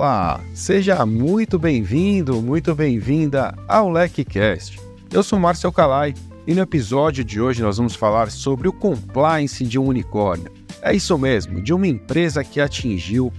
[0.00, 4.80] Olá, seja muito bem-vindo, muito bem-vinda ao LecCast.
[5.12, 6.14] Eu sou Márcio Calai
[6.46, 10.50] e no episódio de hoje nós vamos falar sobre o compliance de um unicórnio.
[10.80, 13.30] É isso mesmo, de uma empresa que atingiu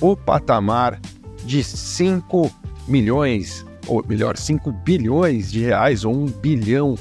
[0.00, 0.98] o patamar
[1.44, 2.50] de 5
[2.88, 6.94] milhões, ou melhor, 5 bilhões de reais ou 1 bilhão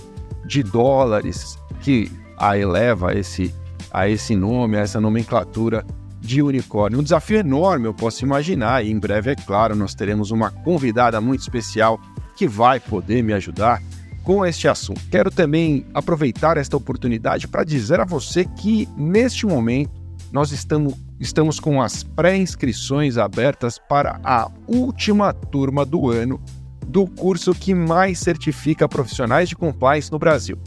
[0.45, 3.55] de dólares que a eleva a esse,
[3.91, 5.85] a esse nome, a essa nomenclatura
[6.25, 6.99] de unicórnio.
[6.99, 11.21] Um desafio enorme, eu posso imaginar, e em breve, é claro, nós teremos uma convidada
[11.21, 11.99] muito especial
[12.35, 13.81] que vai poder me ajudar
[14.23, 14.99] com este assunto.
[15.11, 19.91] Quero também aproveitar esta oportunidade para dizer a você que, neste momento,
[20.31, 26.41] nós estamos, estamos com as pré-inscrições abertas para a última turma do ano
[26.87, 30.57] do curso que mais certifica profissionais de compliance no Brasil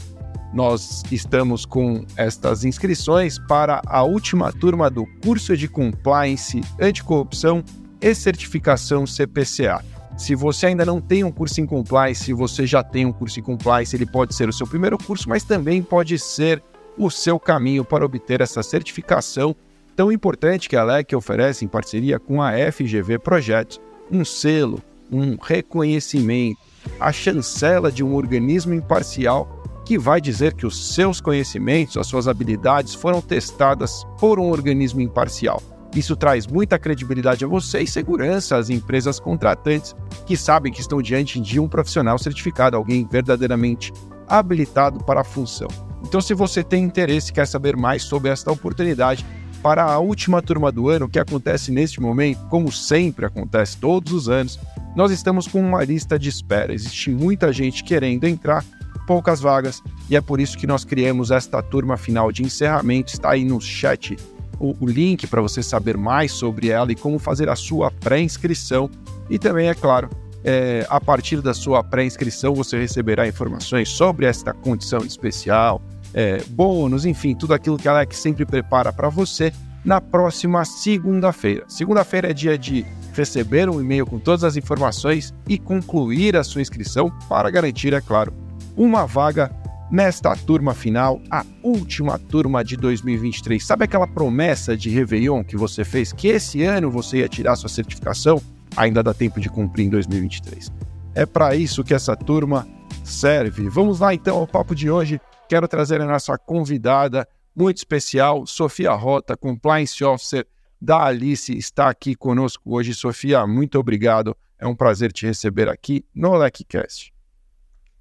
[0.53, 7.63] nós estamos com estas inscrições para a última turma do curso de Compliance Anticorrupção
[8.01, 9.83] e Certificação CPCA.
[10.17, 13.39] Se você ainda não tem um curso em Compliance, se você já tem um curso
[13.39, 16.61] em Compliance, ele pode ser o seu primeiro curso, mas também pode ser
[16.97, 19.55] o seu caminho para obter essa certificação
[19.95, 23.79] tão importante que a LEC oferece em parceria com a FGV Projetos,
[24.11, 26.59] um selo, um reconhecimento,
[26.99, 29.58] a chancela de um organismo imparcial
[29.89, 35.01] que vai dizer que os seus conhecimentos, as suas habilidades foram testadas por um organismo
[35.01, 35.59] imparcial.
[35.95, 39.95] Isso traz muita credibilidade a você e segurança às empresas contratantes
[40.27, 43.91] que sabem que estão diante de um profissional certificado, alguém verdadeiramente
[44.27, 45.67] habilitado para a função.
[46.03, 49.25] Então, se você tem interesse e quer saber mais sobre esta oportunidade
[49.63, 54.29] para a última turma do ano, que acontece neste momento, como sempre acontece todos os
[54.29, 54.59] anos,
[54.95, 56.75] nós estamos com uma lista de espera.
[56.75, 58.63] Existe muita gente querendo entrar
[59.09, 63.11] poucas vagas e é por isso que nós criamos esta turma final de encerramento.
[63.11, 64.15] Está aí no chat
[64.59, 68.87] o, o link para você saber mais sobre ela e como fazer a sua pré-inscrição.
[69.27, 70.11] E também, é claro,
[70.43, 75.81] é, a partir da sua pré-inscrição você receberá informações sobre esta condição especial,
[76.13, 79.51] é, bônus, enfim, tudo aquilo que a Alex sempre prepara para você
[79.83, 81.65] na próxima segunda-feira.
[81.67, 86.61] Segunda-feira é dia de receber um e-mail com todas as informações e concluir a sua
[86.61, 88.31] inscrição para garantir, é claro,
[88.79, 89.51] uma vaga
[89.91, 93.61] nesta turma final, a última turma de 2023.
[93.61, 97.67] Sabe aquela promessa de Réveillon que você fez que esse ano você ia tirar sua
[97.67, 98.41] certificação?
[98.77, 100.71] Ainda dá tempo de cumprir em 2023.
[101.13, 102.65] É para isso que essa turma
[103.03, 103.67] serve.
[103.67, 105.19] Vamos lá então ao papo de hoje.
[105.49, 110.47] Quero trazer a nossa convidada muito especial, Sofia Rota, Compliance Officer
[110.81, 112.93] da Alice, está aqui conosco hoje.
[112.93, 114.37] Sofia, muito obrigado.
[114.57, 117.11] É um prazer te receber aqui no LecCast.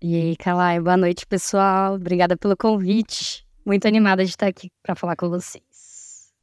[0.01, 1.97] E aí, Kalai, boa noite, pessoal.
[1.97, 3.45] Obrigada pelo convite.
[3.67, 5.65] Muito animada de estar aqui para falar com vocês.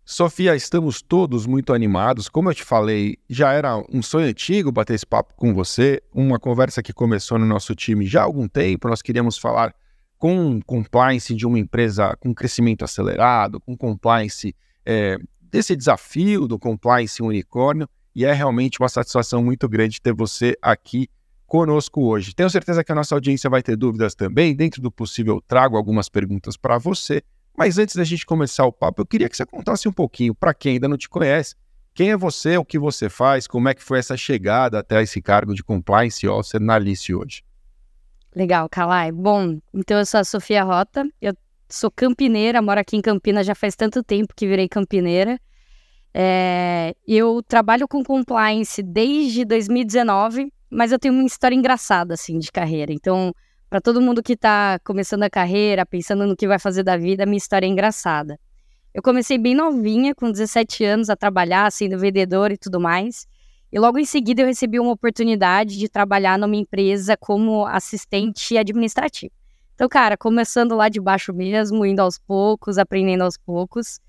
[0.03, 2.27] Sofia, estamos todos muito animados.
[2.27, 6.37] Como eu te falei, já era um sonho antigo bater esse papo com você, uma
[6.37, 8.89] conversa que começou no nosso time já há algum tempo.
[8.89, 9.73] Nós queríamos falar
[10.17, 14.53] com compliance de uma empresa com crescimento acelerado, com compliance
[14.85, 20.57] é, desse desafio do compliance unicórnio, e é realmente uma satisfação muito grande ter você
[20.61, 21.07] aqui
[21.45, 22.33] conosco hoje.
[22.33, 24.55] Tenho certeza que a nossa audiência vai ter dúvidas também.
[24.55, 27.21] Dentro do possível, trago algumas perguntas para você.
[27.57, 30.53] Mas antes da gente começar o papo, eu queria que você contasse um pouquinho, para
[30.53, 31.55] quem ainda não te conhece,
[31.93, 35.21] quem é você, o que você faz, como é que foi essa chegada até esse
[35.21, 37.41] cargo de Compliance Officer na Alice hoje.
[38.35, 39.13] Legal, Kalai.
[39.13, 41.33] Bom, então eu sou a Sofia Rota, eu
[41.69, 45.39] sou campineira, moro aqui em Campinas já faz tanto tempo que virei campineira.
[46.13, 52.51] É, eu trabalho com compliance desde 2019, mas eu tenho uma história engraçada, assim, de
[52.51, 52.91] carreira.
[52.91, 53.33] Então,
[53.69, 57.25] para todo mundo que está começando a carreira, pensando no que vai fazer da vida,
[57.25, 58.39] minha história é engraçada.
[58.93, 63.27] Eu comecei bem novinha, com 17 anos, a trabalhar, sendo vendedora e tudo mais.
[63.71, 69.33] E logo em seguida eu recebi uma oportunidade de trabalhar numa empresa como assistente administrativo.
[69.73, 73.99] Então, cara, começando lá de baixo mesmo, indo aos poucos, aprendendo aos poucos.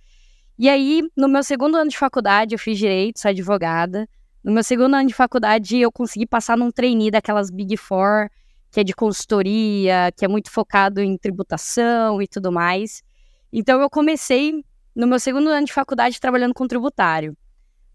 [0.57, 4.09] E aí, no meu segundo ano de faculdade, eu fiz direito, sou advogada.
[4.47, 8.31] No meu segundo ano de faculdade, eu consegui passar num trainee daquelas Big Four,
[8.71, 13.03] que é de consultoria, que é muito focado em tributação e tudo mais.
[13.53, 14.65] Então, eu comecei
[14.95, 17.37] no meu segundo ano de faculdade trabalhando com tributário.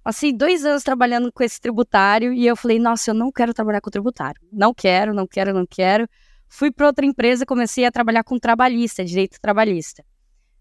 [0.03, 3.79] Passei dois anos trabalhando com esse tributário e eu falei, nossa, eu não quero trabalhar
[3.79, 4.41] com tributário.
[4.51, 6.05] Não quero, não quero, não quero.
[6.49, 10.03] Fui para outra empresa comecei a trabalhar com trabalhista, direito trabalhista.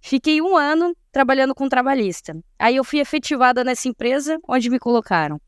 [0.00, 2.38] Fiquei um ano trabalhando com trabalhista.
[2.56, 5.40] Aí eu fui efetivada nessa empresa, onde me colocaram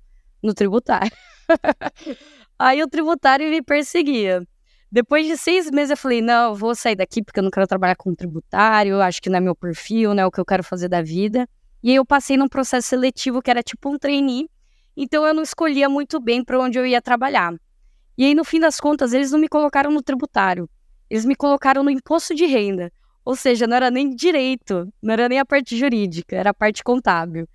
[0.43, 1.13] no tributário.
[2.59, 4.47] Aí o tributário me perseguia.
[4.91, 7.67] Depois de seis meses eu falei, não, eu vou sair daqui porque eu não quero
[7.67, 10.63] trabalhar com tributário, acho que não é meu perfil, não é o que eu quero
[10.63, 11.49] fazer da vida.
[11.83, 14.49] E aí eu passei num processo seletivo que era tipo um trainee,
[14.97, 17.55] então eu não escolhia muito bem para onde eu ia trabalhar.
[18.17, 20.69] E aí, no fim das contas, eles não me colocaram no tributário,
[21.09, 22.93] eles me colocaram no imposto de renda.
[23.25, 26.83] Ou seja, não era nem direito, não era nem a parte jurídica, era a parte
[26.85, 27.49] contábil.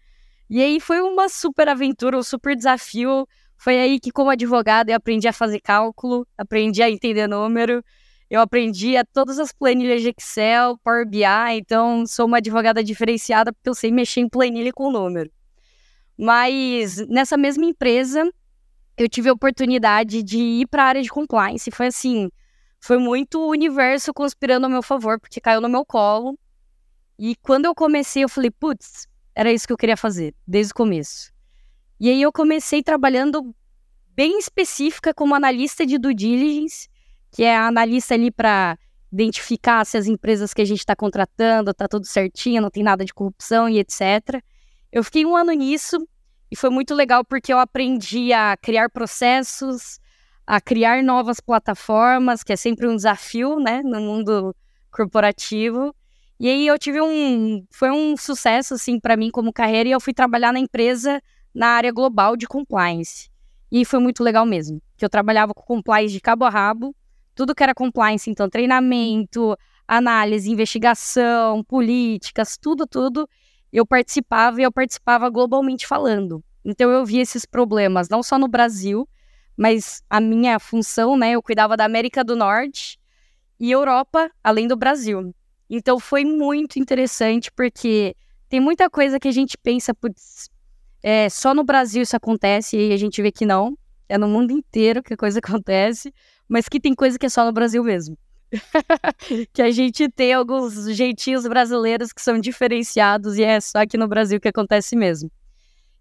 [0.49, 3.27] E aí foi uma super aventura, um super desafio.
[3.57, 7.83] Foi aí que, como advogada, eu aprendi a fazer cálculo, aprendi a entender número,
[8.29, 11.23] eu aprendi a todas as planilhas de Excel, Power BI,
[11.53, 15.31] então sou uma advogada diferenciada porque eu sei mexer em planilha com número.
[16.17, 18.29] Mas nessa mesma empresa,
[18.97, 21.71] eu tive a oportunidade de ir para a área de compliance.
[21.71, 22.29] Foi assim,
[22.79, 26.37] foi muito o universo conspirando a meu favor, porque caiu no meu colo.
[27.19, 30.75] E quando eu comecei, eu falei, putz, era isso que eu queria fazer, desde o
[30.75, 31.31] começo.
[31.99, 33.55] E aí eu comecei trabalhando
[34.15, 36.89] bem específica como analista de due diligence,
[37.31, 38.75] que é a analista ali para
[39.13, 43.05] identificar se as empresas que a gente está contratando tá tudo certinho, não tem nada
[43.05, 44.41] de corrupção e etc.
[44.91, 45.97] Eu fiquei um ano nisso
[46.49, 49.99] e foi muito legal porque eu aprendi a criar processos,
[50.47, 54.55] a criar novas plataformas, que é sempre um desafio, né, no mundo
[54.89, 55.95] corporativo.
[56.39, 59.99] E aí eu tive um, foi um sucesso assim para mim como carreira e eu
[59.99, 61.21] fui trabalhar na empresa
[61.53, 63.29] na área global de compliance.
[63.71, 66.95] E foi muito legal mesmo, que eu trabalhava com compliance de cabo a rabo,
[67.33, 69.57] tudo que era compliance, então treinamento,
[69.87, 73.27] análise, investigação, políticas, tudo, tudo,
[73.73, 76.43] eu participava e eu participava globalmente falando.
[76.63, 79.07] Então eu via esses problemas não só no Brasil,
[79.55, 82.99] mas a minha função, né, eu cuidava da América do Norte
[83.59, 85.33] e Europa, além do Brasil.
[85.69, 88.15] Então foi muito interessante porque
[88.49, 90.49] tem muita coisa que a gente pensa, putz,
[91.03, 93.77] é, só no Brasil isso acontece e a gente vê que não.
[94.09, 96.13] É no mundo inteiro que a coisa acontece,
[96.47, 98.17] mas que tem coisa que é só no Brasil mesmo.
[99.51, 104.07] que a gente tem alguns jeitinhos brasileiros que são diferenciados e é só aqui no
[104.07, 105.29] Brasil que acontece mesmo.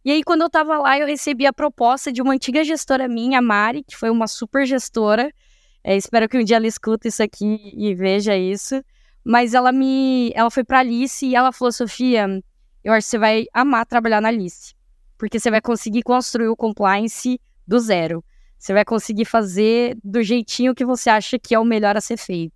[0.04, 3.40] E aí, quando eu tava lá, eu recebi a proposta de uma antiga gestora minha,
[3.40, 5.32] a Mari, que foi uma super gestora.
[5.82, 8.80] É, espero que um dia ela escute isso aqui e veja isso.
[9.28, 10.31] Mas ela me.
[10.37, 12.28] Ela foi pra Alice e ela falou: Sofia,
[12.84, 14.73] eu acho que você vai amar trabalhar na Alice.
[15.19, 18.25] Porque você vai conseguir construir o compliance do zero.
[18.56, 22.17] Você vai conseguir fazer do jeitinho que você acha que é o melhor a ser
[22.17, 22.55] feito.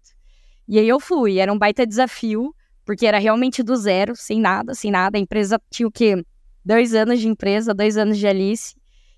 [0.68, 1.38] E aí eu fui.
[1.38, 5.18] Era um baita desafio, porque era realmente do zero, sem nada, sem nada.
[5.18, 6.24] A empresa tinha o quê?
[6.64, 8.76] dois anos de empresa, dois anos de Alice.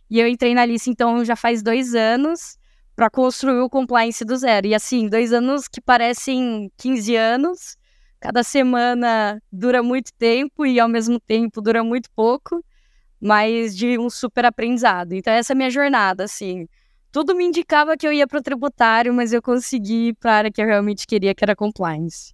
[0.08, 2.56] E eu entrei na Alice, então, já faz dois anos
[2.94, 4.66] para construir o compliance do zero.
[4.66, 7.76] E assim, dois anos que parecem 15 anos.
[8.20, 12.64] Cada semana dura muito tempo e, ao mesmo tempo, dura muito pouco,
[13.20, 15.12] mas de um super aprendizado.
[15.12, 16.68] Então, essa é a minha jornada, assim.
[17.10, 20.52] Tudo me indicava que eu ia para o tributário, mas eu consegui para a área
[20.52, 22.32] que eu realmente queria, que era compliance.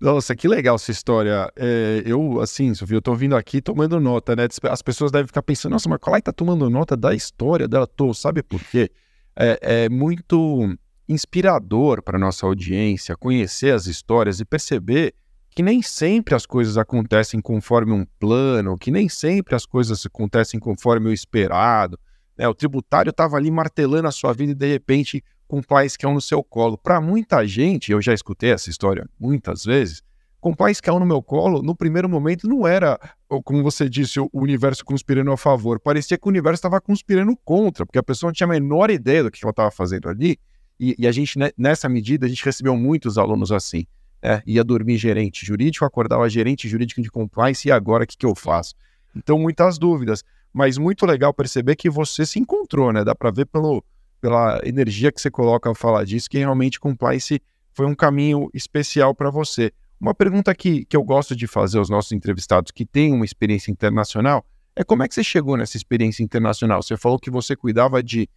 [0.00, 1.52] Nossa, que legal essa história.
[1.54, 4.46] É, eu, assim, Sofia, eu tô vindo aqui tomando nota, né?
[4.70, 7.86] As pessoas devem ficar pensando, nossa, mas Colai tá tomando nota da história dela.
[7.86, 8.90] Tô, sabe por quê?
[9.38, 10.76] É, é muito
[11.08, 15.14] inspirador para nossa audiência conhecer as histórias e perceber
[15.50, 20.60] que nem sempre as coisas acontecem conforme um plano, que nem sempre as coisas acontecem
[20.60, 21.98] conforme o esperado.
[22.36, 22.46] Né?
[22.46, 25.24] O tributário estava ali martelando a sua vida e de repente
[25.66, 26.76] pais que é um no seu colo.
[26.76, 30.02] Para muita gente, eu já escutei essa história muitas vezes,
[30.40, 32.98] é um no meu colo, no primeiro momento não era,
[33.44, 35.80] como você disse, o universo conspirando a favor.
[35.80, 39.24] Parecia que o universo estava conspirando contra, porque a pessoa não tinha a menor ideia
[39.24, 40.38] do que ela estava fazendo ali.
[40.78, 43.84] E, e, a gente, né, nessa medida, a gente recebeu muitos alunos assim.
[44.22, 44.40] Né?
[44.46, 48.34] Ia dormir gerente jurídico, acordava gerente jurídico de compliance, e agora o que, que eu
[48.34, 48.74] faço?
[49.16, 50.22] Então, muitas dúvidas.
[50.52, 53.04] Mas muito legal perceber que você se encontrou, né?
[53.04, 53.84] Dá para ver pelo,
[54.20, 57.42] pela energia que você coloca ao falar disso, que realmente compliance
[57.74, 59.72] foi um caminho especial para você.
[60.00, 63.70] Uma pergunta que, que eu gosto de fazer aos nossos entrevistados que têm uma experiência
[63.70, 64.44] internacional
[64.76, 66.80] é como é que você chegou nessa experiência internacional?
[66.80, 68.28] Você falou que você cuidava de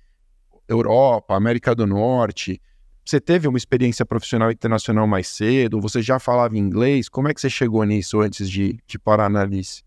[0.68, 2.60] Europa, América do Norte.
[3.06, 5.80] Você teve uma experiência profissional internacional mais cedo?
[5.80, 7.08] Você já falava inglês?
[7.08, 9.84] Como é que você chegou nisso antes de, de parar na Alice?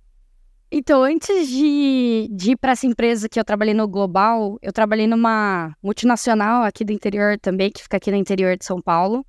[0.70, 5.08] Então, antes de, de ir para essa empresa que eu trabalhei no Global, eu trabalhei
[5.08, 9.24] numa multinacional aqui do interior também, que fica aqui no interior de São Paulo.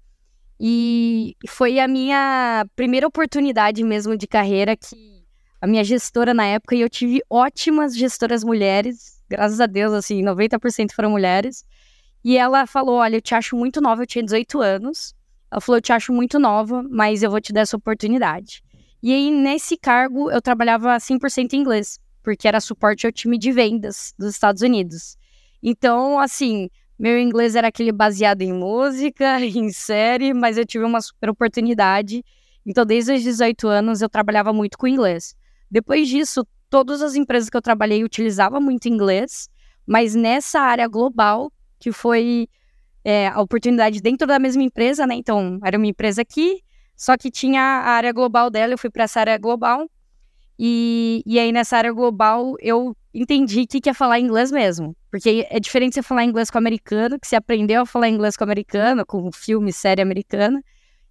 [0.59, 5.15] E foi a minha primeira oportunidade mesmo de carreira que
[5.59, 10.23] a minha gestora na época, e eu tive ótimas gestoras mulheres, graças a Deus, assim,
[10.23, 11.65] 90% foram mulheres.
[12.23, 15.13] E ela falou: Olha, eu te acho muito nova, eu tinha 18 anos.
[15.51, 18.63] Ela falou: Eu te acho muito nova, mas eu vou te dar essa oportunidade.
[19.01, 23.51] E aí, nesse cargo, eu trabalhava 100% em inglês, porque era suporte ao time de
[23.51, 25.17] vendas dos Estados Unidos.
[25.61, 31.01] Então, assim, meu inglês era aquele baseado em música, em série, mas eu tive uma
[31.01, 32.23] super oportunidade.
[32.65, 35.35] Então, desde os 18 anos, eu trabalhava muito com inglês.
[35.69, 39.49] Depois disso, todas as empresas que eu trabalhei utilizavam muito inglês,
[39.85, 42.47] mas nessa área global, que foi
[43.03, 45.15] é, a oportunidade dentro da mesma empresa, né?
[45.15, 46.63] Então, era uma empresa aqui,
[46.95, 49.87] só que tinha a área global dela, eu fui para essa área global.
[50.57, 54.95] E, e aí, nessa área global, eu entendi que quer falar inglês mesmo.
[55.09, 58.43] Porque é diferente você falar inglês com americano, que você aprendeu a falar inglês com
[58.43, 60.61] americano, com filme, série americana,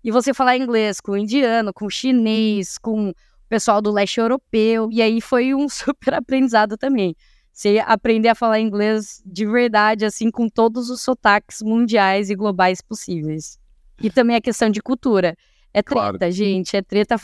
[0.03, 3.15] e você falar inglês com indiano, com chinês, com o
[3.49, 4.89] pessoal do leste europeu.
[4.93, 7.17] E aí foi um super aprendizado também.
[7.53, 12.83] Você aprender a falar inglês de verdade, assim, com todos os sotaques mundiais e globais
[12.83, 13.59] possíveis.
[14.03, 15.37] E também a questão de cultura.
[15.73, 16.33] É treta, claro.
[16.33, 16.77] gente.
[16.77, 17.17] É treta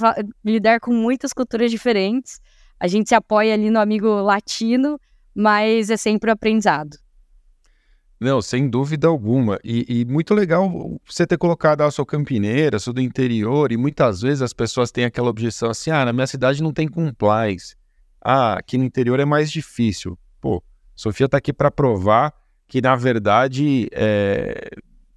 [0.45, 2.41] lidar com muitas culturas diferentes.
[2.81, 4.99] A gente se apoia ali no amigo latino,
[5.35, 6.97] mas é sempre um aprendizado.
[8.19, 9.59] Não, sem dúvida alguma.
[9.63, 14.21] E, e, muito legal você ter colocado a sua campineira, sou do interior, e muitas
[14.23, 17.77] vezes as pessoas têm aquela objeção assim: ah, na minha cidade não tem compliance.
[18.23, 20.19] Ah, aqui no interior é mais difícil.
[20.41, 20.63] Pô,
[20.95, 22.35] Sofia está aqui para provar
[22.67, 24.71] que, na verdade, é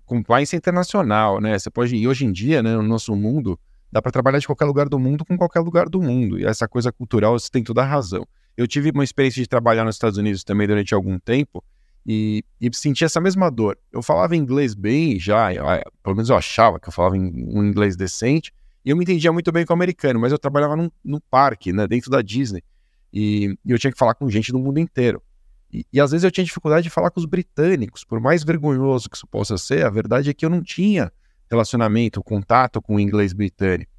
[0.06, 1.58] compliance internacional, né?
[1.58, 3.60] Você pode, e hoje em dia, né, no nosso mundo,
[3.94, 6.40] dá para trabalhar de qualquer lugar do mundo com qualquer lugar do mundo.
[6.40, 8.28] E essa coisa cultural, você tem toda a razão.
[8.58, 11.64] Eu tive uma experiência de trabalhar nos Estados Unidos também durante algum tempo
[12.04, 13.78] e, e senti essa mesma dor.
[13.92, 15.64] Eu falava inglês bem já, eu,
[16.02, 18.52] pelo menos eu achava que eu falava um inglês decente,
[18.84, 21.72] e eu me entendia muito bem com o americano, mas eu trabalhava num, num parque,
[21.72, 22.64] né, dentro da Disney.
[23.14, 25.22] E, e eu tinha que falar com gente do mundo inteiro.
[25.72, 29.08] E, e, às vezes eu tinha dificuldade de falar com os britânicos, por mais vergonhoso
[29.08, 31.12] que isso possa ser, a verdade é que eu não tinha
[31.50, 33.92] relacionamento, contato com o inglês britânico.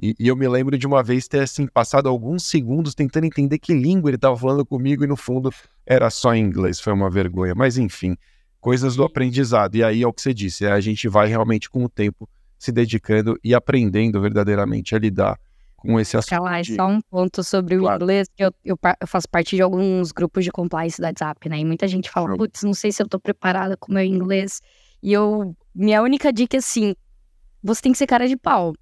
[0.00, 3.58] E, e eu me lembro de uma vez ter assim passado alguns segundos tentando entender
[3.58, 5.50] que língua ele estava falando comigo e no fundo
[5.86, 6.80] era só inglês.
[6.80, 8.16] Foi uma vergonha, mas enfim,
[8.60, 9.76] coisas do aprendizado.
[9.76, 12.28] E aí é o que você disse, é, a gente vai realmente com o tempo
[12.58, 15.38] se dedicando e aprendendo verdadeiramente a lidar
[15.76, 16.42] com esse assunto.
[16.42, 16.74] Lá, de...
[16.74, 18.00] só um ponto sobre claro.
[18.00, 21.48] o inglês, que eu, eu, eu, faço parte de alguns grupos de compliance da WhatsApp,
[21.48, 21.58] né?
[21.58, 24.62] E muita gente fala, putz, não sei se eu tô preparada com o meu inglês.
[25.02, 26.94] E eu, minha única dica é assim,
[27.62, 28.74] você tem que ser cara de pau.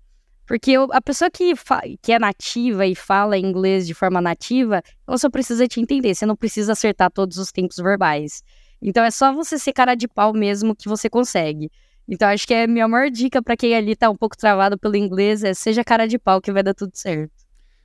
[0.46, 1.54] Porque eu, a pessoa que,
[2.02, 6.26] que é nativa e fala inglês de forma nativa, ela só precisa te entender, você
[6.26, 8.42] não precisa acertar todos os tempos verbais.
[8.80, 11.70] Então é só você ser cara de pau mesmo que você consegue.
[12.08, 14.76] Então, acho que é a minha maior dica para quem ali tá um pouco travado
[14.76, 17.32] pelo inglês é seja cara de pau que vai dar tudo certo.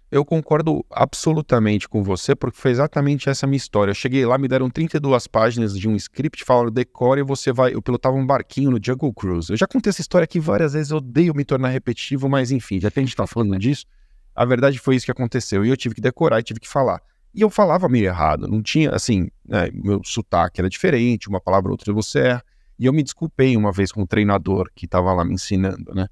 [0.09, 3.91] Eu concordo absolutamente com você, porque foi exatamente essa minha história.
[3.91, 7.73] Eu cheguei lá, me deram 32 páginas de um script, falaram decore e você vai.
[7.73, 9.51] Eu pilotava um barquinho no Jungle Cruise.
[9.51, 12.79] Eu já contei essa história aqui várias vezes, eu odeio me tornar repetitivo, mas enfim,
[12.79, 13.85] já que a gente tá falando disso,
[14.33, 15.65] a verdade foi isso que aconteceu.
[15.65, 17.01] E eu tive que decorar e tive que falar.
[17.35, 21.67] E eu falava meio errado, não tinha, assim, né, meu sotaque era diferente, uma palavra
[21.67, 22.43] ou outra você erra.
[22.79, 26.07] E eu me desculpei uma vez com o treinador que estava lá me ensinando, né?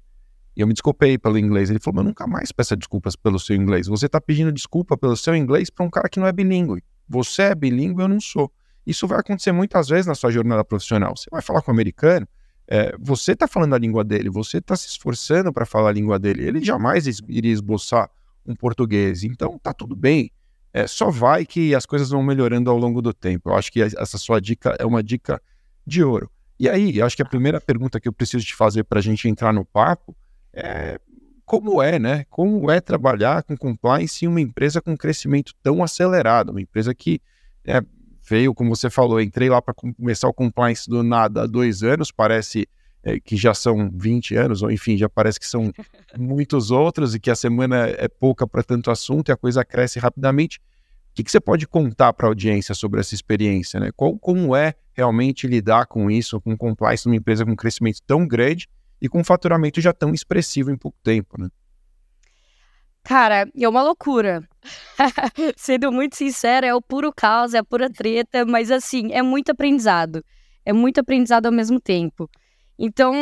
[0.56, 1.68] E eu me desculpei pelo inglês.
[1.68, 3.86] Ele falou: mas nunca mais peça desculpas pelo seu inglês.
[3.86, 6.82] Você está pedindo desculpa pelo seu inglês para um cara que não é bilíngue.
[7.08, 8.50] Você é bilíngue, eu não sou.
[8.86, 11.14] Isso vai acontecer muitas vezes na sua jornada profissional.
[11.14, 12.26] Você vai falar com o um americano,
[12.68, 16.18] é, você está falando a língua dele, você está se esforçando para falar a língua
[16.18, 16.44] dele.
[16.44, 18.08] Ele jamais iria esboçar
[18.46, 19.24] um português.
[19.24, 20.30] Então tá tudo bem.
[20.72, 23.50] É, só vai que as coisas vão melhorando ao longo do tempo.
[23.50, 25.40] Eu acho que essa sua dica é uma dica
[25.86, 26.30] de ouro.
[26.58, 29.02] E aí, eu acho que a primeira pergunta que eu preciso te fazer para a
[29.02, 30.16] gente entrar no papo
[30.56, 30.98] é
[31.44, 32.24] como é, né?
[32.28, 37.20] Como é trabalhar com compliance em uma empresa com crescimento tão acelerado, uma empresa que
[37.64, 37.80] é,
[38.28, 42.10] veio, como você falou, entrei lá para começar o compliance do nada há dois anos,
[42.10, 42.68] parece
[43.04, 45.72] é, que já são 20 anos, ou enfim, já parece que são
[46.18, 50.00] muitos outros e que a semana é pouca para tanto assunto e a coisa cresce
[50.00, 50.60] rapidamente
[51.16, 53.80] que, que você pode contar para a audiência sobre essa experiência?
[53.80, 53.90] Né?
[53.96, 58.68] Qual, como é realmente lidar com isso, com compliance numa empresa com crescimento tão grande
[59.00, 61.40] e com um faturamento já tão expressivo em pouco tempo?
[61.40, 61.48] Né?
[63.02, 64.42] Cara, é uma loucura.
[65.56, 69.50] Sendo muito sincera, é o puro caos, é a pura treta, mas assim, é muito
[69.50, 70.24] aprendizado.
[70.64, 72.28] É muito aprendizado ao mesmo tempo.
[72.78, 73.14] Então,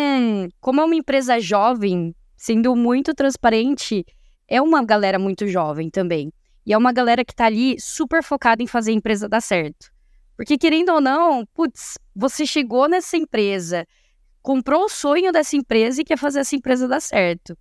[0.61, 4.05] como é uma empresa jovem, sendo muito transparente,
[4.49, 6.33] é uma galera muito jovem também.
[6.67, 9.93] E é uma galera que tá ali super focada em fazer a empresa dar certo.
[10.37, 13.87] Porque, querendo ou não, putz, você chegou nessa empresa,
[14.45, 17.57] comprou o sonho dessa empresa e quer fazer essa empresa dar certo.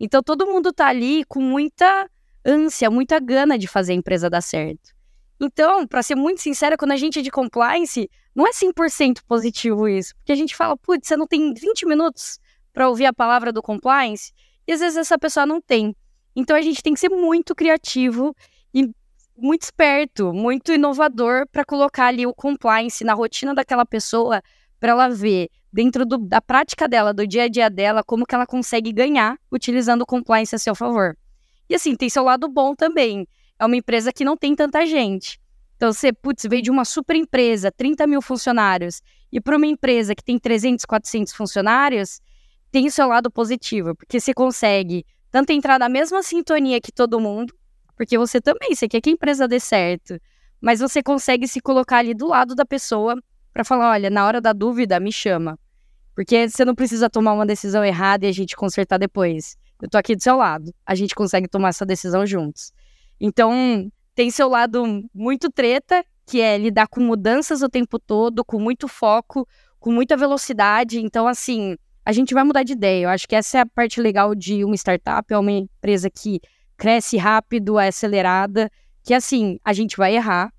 [0.00, 2.08] Então, todo mundo tá ali com muita
[2.42, 4.94] ânsia, muita gana de fazer a empresa dar certo.
[5.38, 9.86] Então, para ser muito sincera, quando a gente é de compliance, não é 100% positivo
[9.86, 10.14] isso.
[10.16, 12.40] Porque a gente fala, putz, você não tem 20 minutos
[12.72, 14.32] para ouvir a palavra do compliance,
[14.66, 15.94] e às vezes essa pessoa não tem.
[16.34, 18.34] Então a gente tem que ser muito criativo
[18.72, 18.90] e
[19.36, 24.40] muito esperto, muito inovador para colocar ali o compliance na rotina daquela pessoa,
[24.80, 28.34] para ela ver dentro do, da prática dela, do dia a dia dela, como que
[28.34, 31.16] ela consegue ganhar utilizando o compliance a seu favor.
[31.68, 33.26] E assim, tem seu lado bom também.
[33.58, 35.40] é uma empresa que não tem tanta gente.
[35.76, 39.02] Então, você, putz, veio de uma super empresa, 30 mil funcionários,
[39.32, 42.20] e para uma empresa que tem 300, 400 funcionários,
[42.70, 47.54] tem seu lado positivo, porque você consegue tanto entrar na mesma sintonia que todo mundo,
[47.96, 50.20] porque você também, você quer que a empresa dê certo,
[50.60, 53.16] mas você consegue se colocar ali do lado da pessoa
[53.52, 55.58] para falar, olha, na hora da dúvida, me chama.
[56.14, 59.56] Porque você não precisa tomar uma decisão errada e a gente consertar depois.
[59.80, 60.72] Eu tô aqui do seu lado.
[60.86, 62.72] A gente consegue tomar essa decisão juntos.
[63.20, 68.58] Então, tem seu lado muito treta, que é lidar com mudanças o tempo todo, com
[68.58, 69.46] muito foco,
[69.78, 71.00] com muita velocidade.
[71.00, 73.04] Então, assim, a gente vai mudar de ideia.
[73.04, 76.40] Eu acho que essa é a parte legal de uma startup, é uma empresa que
[76.76, 78.70] cresce rápido, é acelerada,
[79.02, 80.52] que assim, a gente vai errar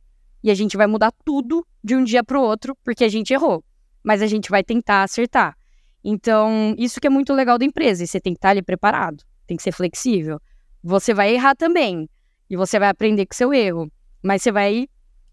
[0.44, 3.34] e a gente vai mudar tudo de um dia para o outro, porque a gente
[3.34, 3.64] errou.
[4.04, 5.56] Mas a gente vai tentar acertar.
[6.04, 9.24] Então, isso que é muito legal da empresa, e você tem que estar ali preparado,
[9.48, 10.40] tem que ser flexível.
[10.84, 12.10] Você vai errar também,
[12.50, 13.90] e você vai aprender com seu erro,
[14.22, 14.90] mas você vai estar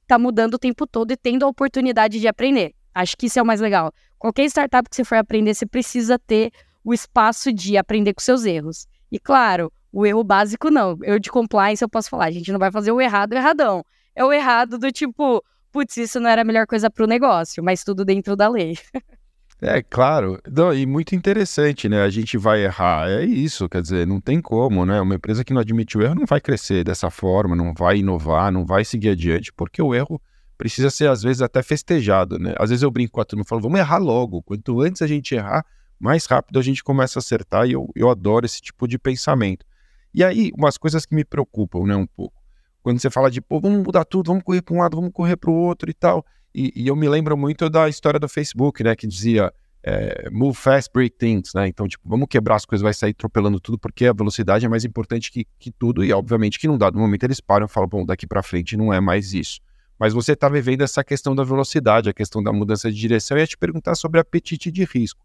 [0.06, 2.72] tá mudando o tempo todo e tendo a oportunidade de aprender.
[2.94, 3.92] Acho que isso é o mais legal.
[4.18, 6.52] Qualquer startup que você for aprender, você precisa ter
[6.84, 8.86] o espaço de aprender com seus erros.
[9.10, 10.96] E claro, o erro básico não.
[11.02, 13.84] Eu de compliance eu posso falar, a gente não vai fazer o errado, o erradão.
[14.20, 17.64] É o errado do tipo, putz, isso não era a melhor coisa para o negócio,
[17.64, 18.76] mas tudo dentro da lei.
[19.62, 20.40] É, claro.
[20.50, 22.00] Não, e muito interessante, né?
[22.00, 23.10] A gente vai errar.
[23.10, 24.98] É isso, quer dizer, não tem como, né?
[25.02, 28.50] Uma empresa que não admite o erro não vai crescer dessa forma, não vai inovar,
[28.50, 30.18] não vai seguir adiante, porque o erro
[30.56, 32.54] precisa ser, às vezes, até festejado, né?
[32.58, 34.42] Às vezes eu brinco com a turma e falo, vamos errar logo.
[34.42, 35.62] Quanto antes a gente errar,
[35.98, 39.66] mais rápido a gente começa a acertar, e eu, eu adoro esse tipo de pensamento.
[40.14, 42.39] E aí, umas coisas que me preocupam, né, um pouco.
[42.82, 45.36] Quando você fala de, pô, vamos mudar tudo, vamos correr para um lado, vamos correr
[45.36, 46.24] para o outro e tal.
[46.54, 50.56] E, e, eu me lembro muito da história do Facebook, né, que dizia é, move
[50.56, 51.68] fast, break things, né?
[51.68, 54.84] Então, tipo, vamos quebrar as coisas, vai sair atropelando tudo, porque a velocidade é mais
[54.84, 56.04] importante que, que tudo.
[56.04, 58.92] E, obviamente, que num dado momento eles param e falam, bom, daqui para frente não
[58.92, 59.60] é mais isso.
[59.98, 63.36] Mas você está vivendo essa questão da velocidade, a questão da mudança de direção.
[63.36, 65.24] E ia te perguntar sobre apetite de risco.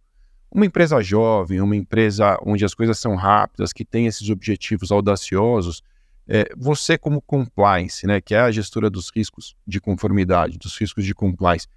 [0.52, 5.82] Uma empresa jovem, uma empresa onde as coisas são rápidas, que tem esses objetivos audaciosos,
[6.28, 11.06] é, você como compliance, né, que é a gestora dos riscos de conformidade, dos riscos
[11.06, 11.68] de compliance,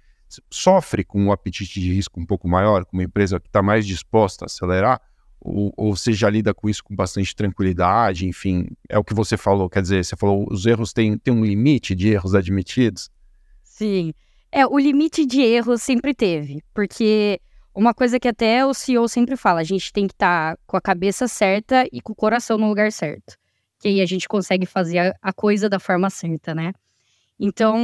[0.49, 3.85] sofre com um apetite de risco um pouco maior, com uma empresa que está mais
[3.85, 5.01] disposta a acelerar,
[5.41, 9.37] ou, ou você já lida com isso com bastante tranquilidade, enfim, é o que você
[9.37, 13.09] falou, quer dizer, você falou, os erros têm, têm um limite de erros admitidos?
[13.63, 14.13] Sim,
[14.51, 17.39] é, o limite de erros sempre teve, porque
[17.73, 20.75] uma coisa que até o CEO sempre fala, a gente tem que estar tá com
[20.75, 23.37] a cabeça certa e com o coração no lugar certo.
[23.79, 26.73] Que aí a gente consegue fazer a, a coisa da forma certa, né?
[27.39, 27.77] Então,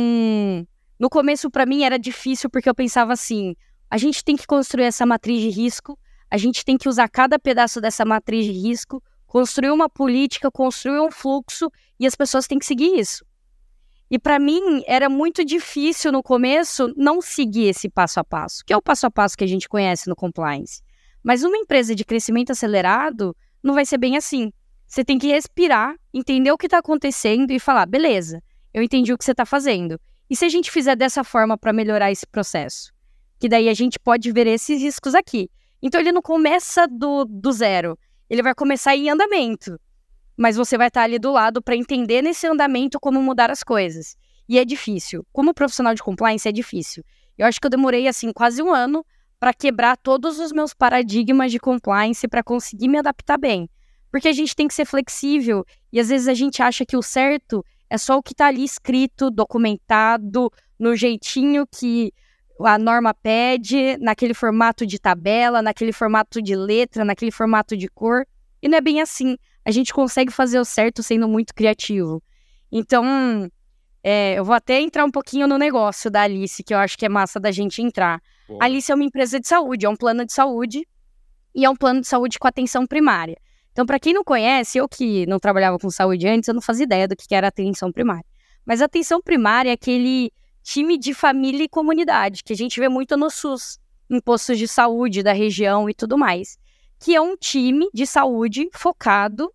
[1.00, 3.56] no começo para mim era difícil porque eu pensava assim,
[3.90, 5.98] a gente tem que construir essa matriz de risco,
[6.30, 11.00] a gente tem que usar cada pedaço dessa matriz de risco, construir uma política, construir
[11.00, 13.26] um fluxo e as pessoas têm que seguir isso.
[14.10, 18.72] E para mim era muito difícil no começo não seguir esse passo a passo, que
[18.72, 20.82] é o passo a passo que a gente conhece no compliance.
[21.24, 24.54] Mas uma empresa de crescimento acelerado não vai ser bem assim.
[24.88, 28.42] Você tem que respirar, entender o que está acontecendo e falar: beleza,
[28.74, 30.00] eu entendi o que você está fazendo.
[30.30, 32.94] E se a gente fizer dessa forma para melhorar esse processo?
[33.40, 35.50] Que daí a gente pode ver esses riscos aqui.
[35.82, 37.98] Então ele não começa do, do zero,
[38.30, 39.78] ele vai começar em andamento
[40.38, 44.18] mas você vai estar ali do lado para entender nesse andamento como mudar as coisas.
[44.48, 45.26] E é difícil.
[45.32, 47.04] Como profissional de compliance, é difícil.
[47.38, 49.06] Eu acho que eu demorei, assim, quase um ano
[49.40, 53.70] para quebrar todos os meus paradigmas de compliance para conseguir me adaptar bem.
[54.16, 57.02] Porque a gente tem que ser flexível e às vezes a gente acha que o
[57.02, 60.50] certo é só o que está ali escrito, documentado,
[60.80, 62.14] no jeitinho que
[62.62, 68.26] a norma pede, naquele formato de tabela, naquele formato de letra, naquele formato de cor.
[68.62, 72.24] E não é bem assim a gente consegue fazer o certo sendo muito criativo.
[72.72, 73.52] Então,
[74.02, 77.06] é, eu vou até entrar um pouquinho no negócio da Alice, que eu acho que
[77.06, 78.22] é massa da gente entrar.
[78.48, 78.64] Boa.
[78.64, 80.88] A Alice é uma empresa de saúde, é um plano de saúde
[81.54, 83.36] e é um plano de saúde com atenção primária.
[83.76, 86.86] Então, para quem não conhece, eu que não trabalhava com saúde antes, eu não fazia
[86.86, 88.24] ideia do que era atenção primária.
[88.66, 90.32] Mas atenção primária é aquele
[90.64, 93.78] time de família e comunidade que a gente vê muito no SUS,
[94.10, 96.58] em postos de saúde da região e tudo mais
[97.00, 99.52] que é um time de saúde focado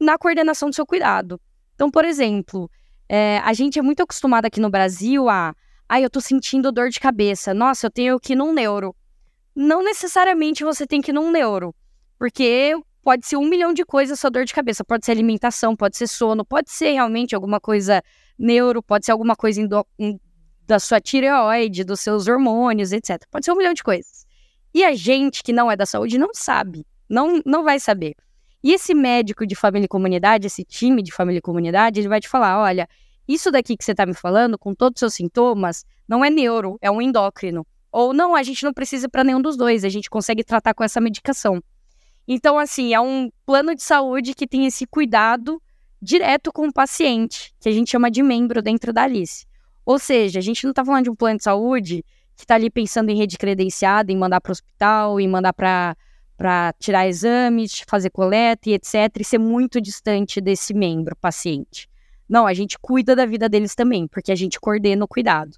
[0.00, 1.40] na coordenação do seu cuidado.
[1.74, 2.70] Então, por exemplo,
[3.08, 5.54] é, a gente é muito acostumado aqui no Brasil a.
[5.88, 7.54] Ah, eu tô sentindo dor de cabeça.
[7.54, 8.94] Nossa, eu tenho que ir num neuro.
[9.54, 11.74] Não necessariamente você tem que ir num neuro.
[12.18, 12.74] Porque
[13.08, 14.84] pode ser um milhão de coisas sua dor de cabeça.
[14.84, 18.02] Pode ser alimentação, pode ser sono, pode ser realmente alguma coisa
[18.38, 19.66] neuro, pode ser alguma coisa
[20.66, 23.22] da sua tireoide, dos seus hormônios, etc.
[23.30, 24.26] Pode ser um milhão de coisas.
[24.74, 28.14] E a gente que não é da saúde não sabe, não, não vai saber.
[28.62, 32.20] E esse médico de família e comunidade, esse time de família e comunidade, ele vai
[32.20, 32.86] te falar: olha,
[33.26, 36.76] isso daqui que você está me falando, com todos os seus sintomas, não é neuro,
[36.82, 37.66] é um endócrino.
[37.90, 40.84] Ou não, a gente não precisa para nenhum dos dois, a gente consegue tratar com
[40.84, 41.62] essa medicação.
[42.30, 45.62] Então, assim, é um plano de saúde que tem esse cuidado
[46.00, 49.46] direto com o paciente, que a gente chama de membro dentro da Alice.
[49.82, 52.04] Ou seja, a gente não está falando de um plano de saúde
[52.36, 55.96] que está ali pensando em rede credenciada, em mandar para o hospital, em mandar para
[56.78, 61.88] tirar exames, fazer coleta e etc., e ser muito distante desse membro, paciente.
[62.28, 65.56] Não, a gente cuida da vida deles também, porque a gente coordena o cuidado.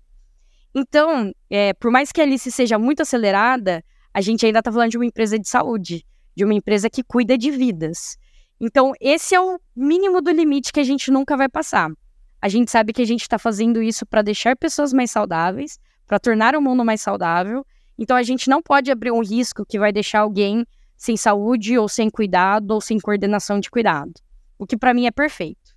[0.73, 4.93] Então, é, por mais que a Alice seja muito acelerada, a gente ainda está falando
[4.93, 8.17] de uma empresa de saúde, de uma empresa que cuida de vidas.
[8.61, 11.91] Então, esse é o mínimo do limite que a gente nunca vai passar.
[12.43, 16.19] A gente sabe que a gente está fazendo isso para deixar pessoas mais saudáveis, para
[16.19, 17.65] tornar o mundo mais saudável.
[17.99, 20.67] Então, a gente não pode abrir um risco que vai deixar alguém
[20.97, 24.13] sem saúde, ou sem cuidado, ou sem coordenação de cuidado.
[24.59, 25.75] O que para mim é perfeito.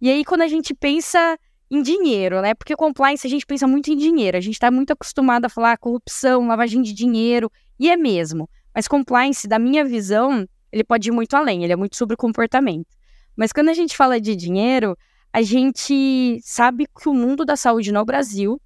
[0.00, 1.38] E aí, quando a gente pensa
[1.70, 2.54] em dinheiro, né?
[2.54, 4.36] Porque compliance a gente pensa muito em dinheiro.
[4.36, 8.48] A gente está muito acostumado a falar corrupção, lavagem de dinheiro, e é mesmo.
[8.74, 12.88] Mas compliance, da minha visão, ele pode ir muito além, ele é muito sobre comportamento.
[13.36, 14.96] Mas quando a gente fala de dinheiro,
[15.32, 18.60] a gente sabe que o mundo da saúde no Brasil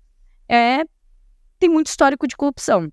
[0.48, 0.82] é
[1.58, 2.90] tem muito histórico de corrupção.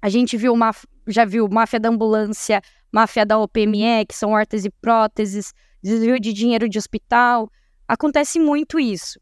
[0.00, 0.70] A gente viu uma,
[1.06, 6.32] já viu máfia da ambulância, máfia da OPME, que são hortas e próteses, desvio de
[6.32, 7.50] dinheiro de hospital.
[7.86, 9.18] Acontece muito isso.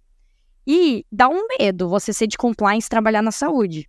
[0.67, 3.89] E dá um medo você ser de compliance trabalhar na saúde.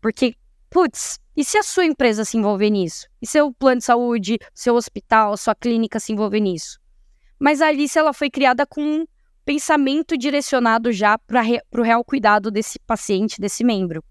[0.00, 0.34] Porque,
[0.68, 3.06] putz, e se a sua empresa se envolver nisso?
[3.20, 6.80] E seu plano de saúde, seu hospital, sua clínica se envolver nisso?
[7.38, 9.06] Mas a Alice ela foi criada com um
[9.44, 11.42] pensamento direcionado já para
[11.76, 14.02] o real cuidado desse paciente, desse membro.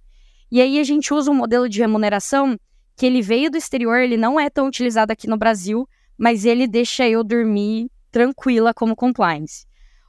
[0.51, 2.57] E aí a gente usa um modelo de remuneração
[2.95, 6.67] que ele veio do exterior, ele não é tão utilizado aqui no Brasil, mas ele
[6.67, 9.65] deixa eu dormir tranquila como compliance.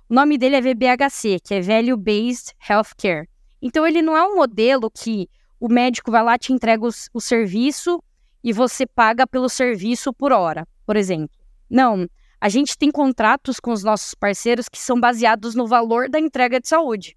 [0.08, 3.26] O nome dele é VBHC, que é Value Based Healthcare.
[3.60, 7.20] Então, ele não é um modelo que o médico vai lá, te entrega o, o
[7.20, 8.02] serviço
[8.42, 11.36] e você paga pelo serviço por hora, por exemplo.
[11.68, 12.08] Não.
[12.40, 16.60] A gente tem contratos com os nossos parceiros que são baseados no valor da entrega
[16.60, 17.16] de saúde.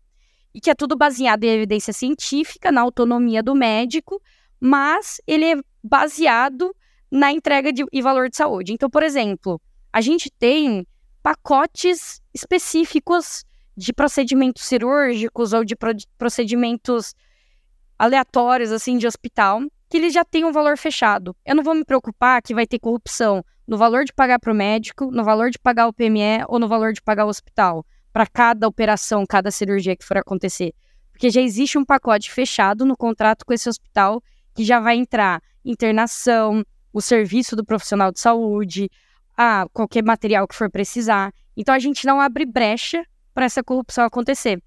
[0.54, 4.22] E que é tudo baseado em evidência científica, na autonomia do médico,
[4.60, 6.76] mas ele é baseado
[7.12, 8.74] na entrega de, e valor de saúde.
[8.74, 10.88] Então, por exemplo, a gente tem
[11.22, 13.44] pacotes específicos
[13.76, 15.76] de procedimentos cirúrgicos ou de
[16.18, 17.14] procedimentos
[18.00, 21.36] aleatórios, assim, de hospital, que eles já têm um valor fechado.
[21.46, 24.56] Eu não vou me preocupar que vai ter corrupção no valor de pagar para o
[24.56, 28.26] médico, no valor de pagar o PME ou no valor de pagar o hospital, para
[28.26, 30.74] cada operação, cada cirurgia que for acontecer.
[31.12, 34.24] Porque já existe um pacote fechado no contrato com esse hospital
[34.56, 38.90] que já vai entrar internação, o serviço do profissional de saúde,
[39.38, 41.34] a qualquer material que for precisar.
[41.56, 44.62] Então a gente não abre brecha para essa corrupção acontecer.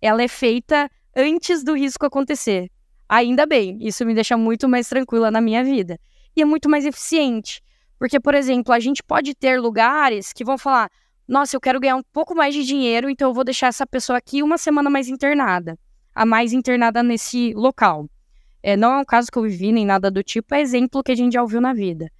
[0.00, 2.70] Ela é feita antes do risco acontecer.
[3.08, 5.98] Ainda bem, isso me deixa muito mais tranquila na minha vida.
[6.36, 7.60] E é muito mais eficiente.
[7.98, 10.88] Porque, por exemplo, a gente pode ter lugares que vão falar:
[11.26, 14.18] nossa, eu quero ganhar um pouco mais de dinheiro, então eu vou deixar essa pessoa
[14.18, 15.78] aqui uma semana mais internada,
[16.14, 18.08] a mais internada nesse local.
[18.62, 21.12] É, não é um caso que eu vivi nem nada do tipo, é exemplo que
[21.12, 22.10] a gente já ouviu na vida.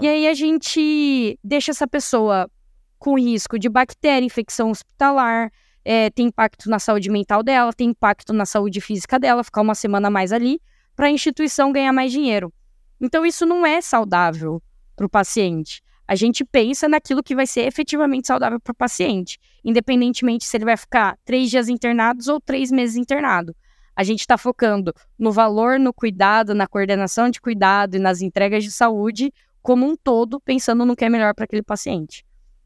[0.00, 2.50] E aí a gente deixa essa pessoa
[2.98, 5.50] com risco de bactéria, infecção hospitalar,
[5.88, 9.74] é, tem impacto na saúde mental dela, tem impacto na saúde física dela, ficar uma
[9.74, 10.60] semana mais ali,
[10.96, 12.52] para a instituição ganhar mais dinheiro.
[13.00, 14.60] Então isso não é saudável
[14.96, 15.80] para o paciente.
[16.08, 20.64] A gente pensa naquilo que vai ser efetivamente saudável para o paciente, independentemente se ele
[20.64, 23.54] vai ficar três dias internados ou três meses internado.
[23.94, 28.64] A gente está focando no valor, no cuidado, na coordenação de cuidado e nas entregas
[28.64, 32.24] de saúde, como um todo, pensando no que é melhor para aquele paciente.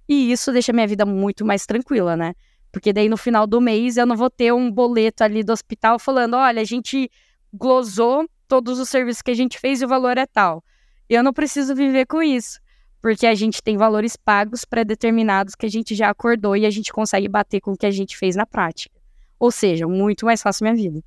[0.08, 2.34] E isso deixa minha vida muito mais tranquila, né?
[2.72, 5.98] Porque daí no final do mês eu não vou ter um boleto ali do hospital
[5.98, 7.10] falando: olha, a gente
[7.52, 10.62] glosou todos os serviços que a gente fez e o valor é tal.
[11.08, 12.60] Eu não preciso viver com isso,
[13.02, 16.92] porque a gente tem valores pagos pré-determinados que a gente já acordou e a gente
[16.92, 18.94] consegue bater com o que a gente fez na prática.
[19.38, 21.02] Ou seja, muito mais fácil minha vida.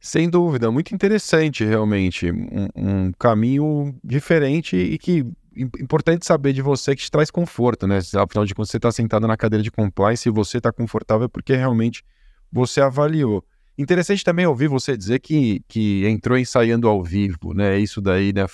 [0.00, 5.24] Sem dúvida, muito interessante realmente, um, um, caminho diferente e que
[5.56, 7.98] importante saber de você que te traz conforto, né?
[7.98, 11.54] Afinal de contas, você está sentado na cadeira de compliance e você está confortável porque
[11.54, 12.02] realmente
[12.50, 13.44] você avaliou.
[13.76, 17.78] Interessante também ouvir você dizer que, que entrou ensaiando ao vivo, né?
[17.78, 18.46] Isso daí, né?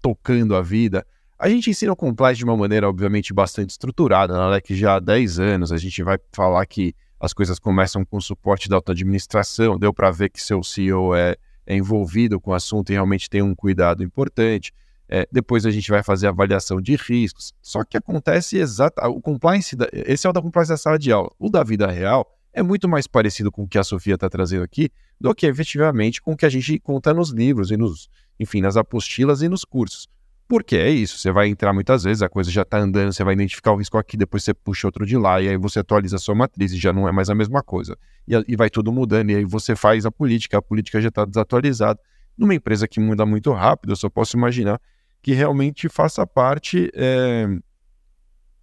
[0.00, 1.06] Tocando a vida.
[1.38, 4.60] A gente ensina o compliance de uma maneira, obviamente, bastante estruturada, né?
[4.60, 8.68] que já há 10 anos a gente vai falar que as coisas começam com suporte
[8.68, 11.36] da auto-administração, deu para ver que seu CEO é,
[11.66, 14.72] é, envolvido com o assunto e realmente tem um cuidado importante.
[15.14, 17.52] É, depois a gente vai fazer avaliação de riscos.
[17.60, 18.98] Só que acontece exato.
[19.08, 21.30] O compliance, da, esse é o da compliance da sala de aula.
[21.38, 24.62] O da vida real é muito mais parecido com o que a Sofia está trazendo
[24.62, 28.08] aqui do que efetivamente com o que a gente conta nos livros e nos,
[28.40, 30.08] enfim, nas apostilas e nos cursos.
[30.48, 33.34] Porque é isso, você vai entrar muitas vezes, a coisa já está andando, você vai
[33.34, 36.18] identificar o risco aqui, depois você puxa outro de lá, e aí você atualiza a
[36.18, 37.96] sua matriz e já não é mais a mesma coisa.
[38.26, 41.24] E, e vai tudo mudando, e aí você faz a política, a política já está
[41.24, 42.00] desatualizada.
[42.36, 44.80] Numa empresa que muda muito rápido, eu só posso imaginar
[45.22, 47.46] que realmente faça parte é,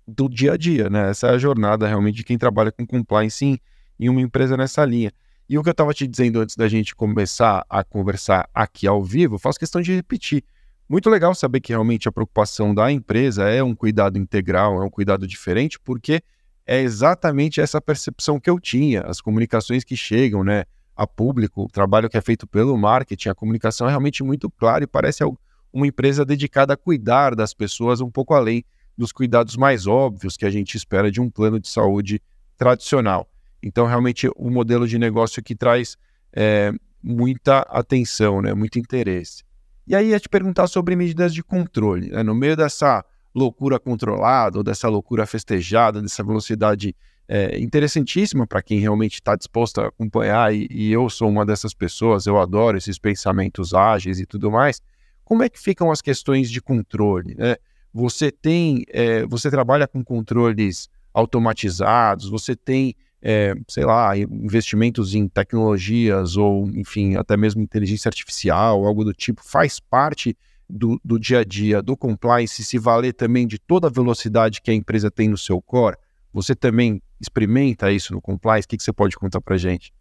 [0.05, 1.09] do dia a dia, né?
[1.09, 3.59] Essa é a jornada realmente de quem trabalha com compliance em,
[3.99, 5.11] em uma empresa nessa linha.
[5.47, 9.03] E o que eu estava te dizendo antes da gente começar a conversar aqui ao
[9.03, 10.43] vivo, faço questão de repetir.
[10.87, 14.89] Muito legal saber que realmente a preocupação da empresa é um cuidado integral, é um
[14.89, 16.21] cuidado diferente, porque
[16.65, 21.67] é exatamente essa percepção que eu tinha, as comunicações que chegam, né, a público, o
[21.67, 25.23] trabalho que é feito pelo marketing, a comunicação é realmente muito clara e parece
[25.71, 28.63] uma empresa dedicada a cuidar das pessoas um pouco além
[28.97, 32.21] dos cuidados mais óbvios que a gente espera de um plano de saúde
[32.57, 33.29] tradicional.
[33.63, 35.97] Então, realmente, o modelo de negócio que traz
[36.33, 39.43] é, muita atenção, né, muito interesse.
[39.87, 42.09] E aí ia te perguntar sobre medidas de controle.
[42.09, 42.21] Né?
[42.21, 43.03] No meio dessa
[43.33, 46.95] loucura controlada, ou dessa loucura festejada, dessa velocidade
[47.27, 51.73] é, interessantíssima para quem realmente está disposto a acompanhar, e, e, eu sou uma dessas
[51.73, 54.81] pessoas, eu adoro esses pensamentos ágeis e tudo mais.
[55.29, 57.35] Como é que ficam as questões de controle?
[57.35, 57.55] Né?
[57.93, 65.27] Você tem, é, você trabalha com controles automatizados, você tem é, sei lá, investimentos em
[65.27, 70.35] tecnologias ou, enfim, até mesmo inteligência artificial, algo do tipo, faz parte
[70.67, 74.71] do, do dia a dia do compliance, se valer também de toda a velocidade que
[74.71, 75.97] a empresa tem no seu core?
[76.33, 78.65] Você também experimenta isso no compliance?
[78.65, 79.93] O que, que você pode contar para gente?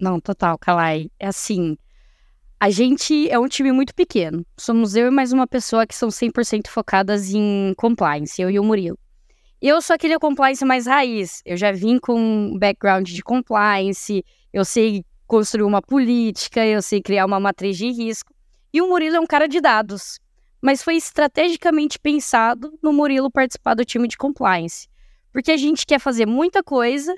[0.00, 1.10] Não, total, Kalai.
[1.20, 1.76] É assim,
[2.64, 4.42] a gente é um time muito pequeno.
[4.56, 8.64] Somos eu e mais uma pessoa que são 100% focadas em compliance, eu e o
[8.64, 8.98] Murilo.
[9.60, 11.42] Eu sou aquele compliance mais raiz.
[11.44, 17.02] Eu já vim com um background de compliance, eu sei construir uma política, eu sei
[17.02, 18.32] criar uma matriz de risco.
[18.72, 20.18] E o Murilo é um cara de dados.
[20.62, 24.88] Mas foi estrategicamente pensado no Murilo participar do time de compliance.
[25.30, 27.14] Porque a gente quer fazer muita coisa,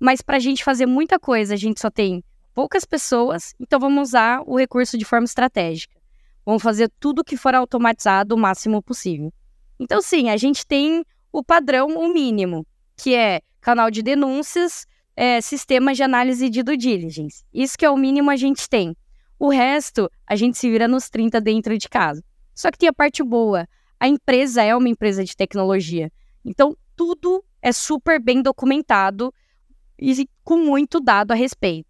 [0.00, 2.24] mas para a gente fazer muita coisa, a gente só tem
[2.56, 5.94] poucas pessoas, então vamos usar o recurso de forma estratégica.
[6.42, 9.30] Vamos fazer tudo que for automatizado o máximo possível.
[9.78, 12.66] Então, sim, a gente tem o padrão, o mínimo,
[12.96, 17.44] que é canal de denúncias, é, sistemas de análise de due diligence.
[17.52, 18.96] Isso que é o mínimo a gente tem.
[19.38, 22.24] O resto, a gente se vira nos 30 dentro de casa.
[22.54, 23.68] Só que tem a parte boa.
[24.00, 26.10] A empresa é uma empresa de tecnologia.
[26.42, 29.30] Então, tudo é super bem documentado
[29.98, 31.85] e com muito dado a respeito.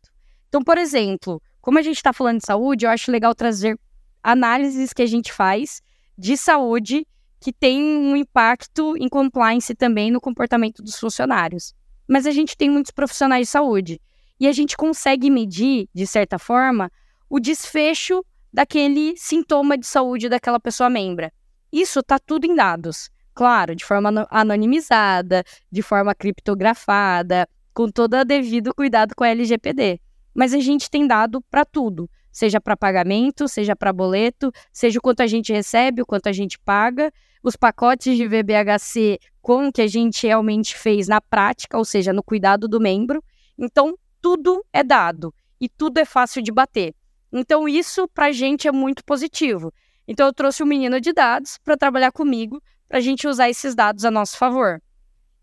[0.56, 3.78] Então, por exemplo, como a gente está falando de saúde, eu acho legal trazer
[4.22, 5.82] análises que a gente faz
[6.16, 7.06] de saúde
[7.38, 11.74] que tem um impacto em compliance também no comportamento dos funcionários.
[12.08, 14.00] Mas a gente tem muitos profissionais de saúde
[14.40, 16.90] e a gente consegue medir, de certa forma,
[17.28, 21.30] o desfecho daquele sintoma de saúde daquela pessoa membra.
[21.70, 23.10] Isso está tudo em dados.
[23.34, 30.00] Claro, de forma anonimizada, de forma criptografada, com todo o devido cuidado com a LGPD.
[30.36, 35.02] Mas a gente tem dado para tudo, seja para pagamento, seja para boleto, seja o
[35.02, 37.10] quanto a gente recebe, o quanto a gente paga,
[37.42, 42.12] os pacotes de VBHC com o que a gente realmente fez na prática, ou seja,
[42.12, 43.24] no cuidado do membro.
[43.56, 46.94] Então, tudo é dado e tudo é fácil de bater.
[47.32, 49.72] Então, isso para a gente é muito positivo.
[50.06, 53.74] Então, eu trouxe um menino de dados para trabalhar comigo, para a gente usar esses
[53.74, 54.82] dados a nosso favor.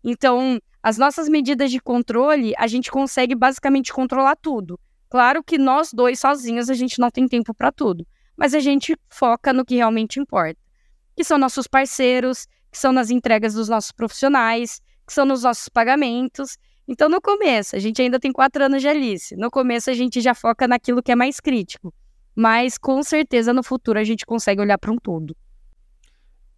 [0.04, 4.78] Então, as nossas medidas de controle, a gente consegue basicamente controlar tudo.
[5.08, 8.94] Claro que nós dois sozinhos a gente não tem tempo para tudo, mas a gente
[9.08, 10.62] foca no que realmente importa
[11.16, 15.68] que são nossos parceiros, que são nas entregas dos nossos profissionais, que são nos nossos
[15.68, 16.58] pagamentos.
[16.86, 19.34] Então, no começo, a gente ainda tem quatro anos de Alice.
[19.36, 21.94] No começo, a gente já foca naquilo que é mais crítico.
[22.34, 25.36] Mas, com certeza, no futuro, a gente consegue olhar para um todo.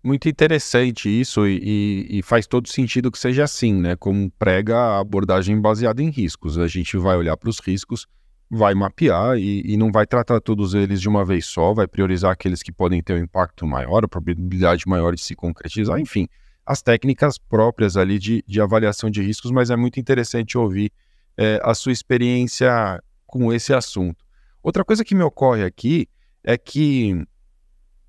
[0.06, 3.96] Muito interessante isso e, e, faz todo sentido que seja assim, né?
[3.96, 6.56] Como prega a abordagem baseada em riscos.
[6.58, 8.06] A gente vai olhar para os riscos
[8.48, 12.30] vai mapear e, e, não vai tratar todos eles de uma vez só, vai priorizar
[12.30, 16.28] aqueles que podem ter um impacto maior, a probabilidade maior de se concretizar, enfim,
[16.64, 20.92] as técnicas próprias ali de, de avaliação de riscos, mas é muito interessante ouvir
[21.36, 24.24] é, a sua experiência com esse assunto.
[24.62, 26.08] Outra coisa que me ocorre aqui
[26.44, 27.26] é que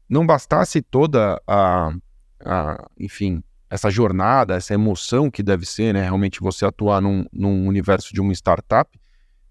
[0.10, 1.92] não bastasse toda a,
[2.44, 7.68] a enfim, essa jornada, essa emoção que deve ser, né, realmente você atuar num, num
[7.68, 8.98] universo de uma startup,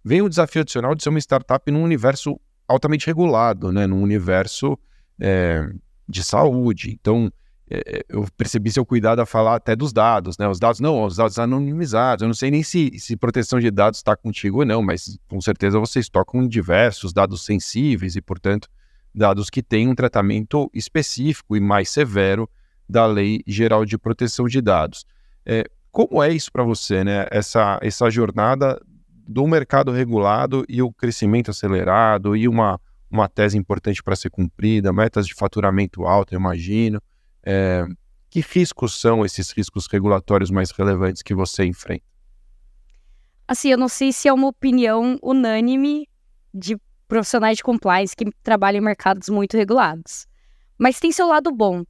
[0.05, 3.87] vem o desafio adicional de ser uma startup num universo altamente regulado, né?
[3.87, 4.79] num universo
[5.21, 5.69] é,
[6.09, 6.91] de saúde.
[6.93, 7.31] Então,
[7.69, 10.49] é, eu percebi seu cuidado a falar até dos dados, né?
[10.49, 12.23] Os dados não, os dados anonimizados.
[12.23, 15.41] Eu não sei nem se, se proteção de dados está contigo ou não, mas com
[15.41, 18.69] certeza vocês tocam diversos dados sensíveis e, portanto,
[19.17, 22.49] dados que têm um tratamento específico e mais severo
[22.89, 25.07] da Lei Geral de Proteção de Dados.
[25.45, 27.27] É, como é isso para você, né?
[27.31, 28.79] Essa, essa jornada
[29.27, 32.79] do mercado regulado e o crescimento acelerado e uma,
[33.11, 37.01] uma tese importante para ser cumprida, metas de faturamento alto, eu imagino.
[37.43, 37.87] É,
[38.29, 42.05] que riscos são esses riscos regulatórios mais relevantes que você enfrenta?
[43.49, 46.09] Assim, eu não sei se é uma opinião unânime
[46.53, 46.77] de
[47.09, 50.27] profissionais de compliance que trabalham em mercados muito regulados.
[50.79, 51.85] Mas tem seu lado bom.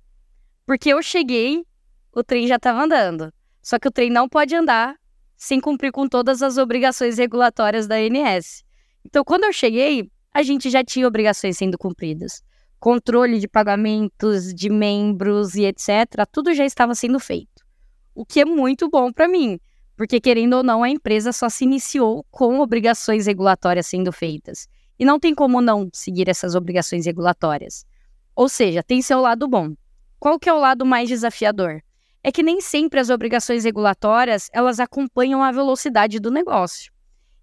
[0.65, 1.65] Porque eu cheguei,
[2.13, 3.33] o trem já estava andando.
[3.63, 4.97] Só que o trem não pode andar
[5.37, 8.65] sem cumprir com todas as obrigações regulatórias da ANS.
[9.05, 12.43] Então, quando eu cheguei, a gente já tinha obrigações sendo cumpridas
[12.79, 17.65] controle de pagamentos de membros e etc., tudo já estava sendo feito.
[18.15, 19.59] O que é muito bom para mim,
[19.97, 24.69] porque querendo ou não, a empresa só se iniciou com obrigações regulatórias sendo feitas.
[24.99, 27.85] E não tem como não seguir essas obrigações regulatórias.
[28.35, 29.75] Ou seja, tem seu lado bom.
[30.19, 31.83] Qual que é o lado mais desafiador?
[32.23, 36.93] É que nem sempre as obrigações regulatórias, elas acompanham a velocidade do negócio.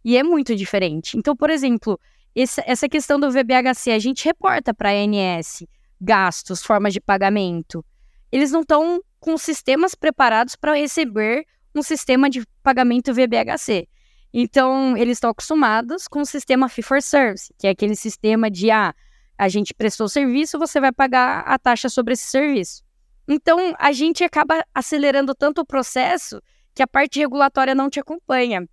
[0.04, 1.18] E é muito diferente.
[1.18, 2.00] Então, por exemplo,
[2.36, 5.64] essa, questão do VBHC, a gente reporta para a ANS
[6.02, 7.86] gastos, formas de pagamento.
[8.32, 13.88] Eles não estão com sistemas preparados para receber um sistema de pagamento VBHC.
[14.34, 18.72] Então, eles estão acostumados com o sistema Fee for Service, que é aquele sistema de,
[18.72, 18.94] ah,
[19.38, 22.84] a gente prestou serviço, você vai pagar a taxa sobre esse serviço.
[23.28, 26.42] Então, a gente acaba acelerando tanto o processo
[26.74, 28.68] que a parte regulatória não te acompanha.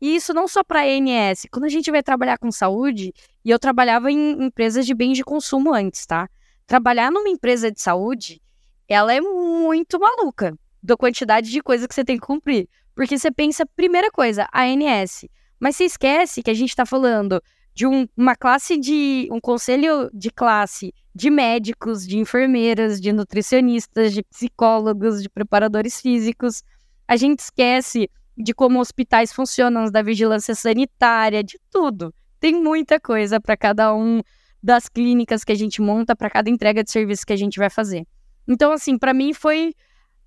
[0.00, 1.46] E isso não só para a ANS.
[1.50, 5.22] Quando a gente vai trabalhar com saúde, e eu trabalhava em empresas de bens de
[5.22, 6.28] consumo antes, tá?
[6.66, 8.42] Trabalhar numa empresa de saúde,
[8.88, 12.68] ela é muito maluca da quantidade de coisas que você tem que cumprir.
[12.94, 15.26] Porque você pensa, primeira coisa, ANS.
[15.58, 17.42] Mas você esquece que a gente está falando
[17.74, 19.28] de um, uma classe de.
[19.30, 26.62] um conselho de classe de médicos, de enfermeiras, de nutricionistas, de psicólogos, de preparadores físicos.
[27.06, 32.12] A gente esquece de como hospitais funcionam, da vigilância sanitária, de tudo.
[32.40, 34.20] Tem muita coisa para cada um
[34.62, 37.70] das clínicas que a gente monta, para cada entrega de serviço que a gente vai
[37.70, 38.04] fazer.
[38.48, 39.72] Então, assim, para mim foi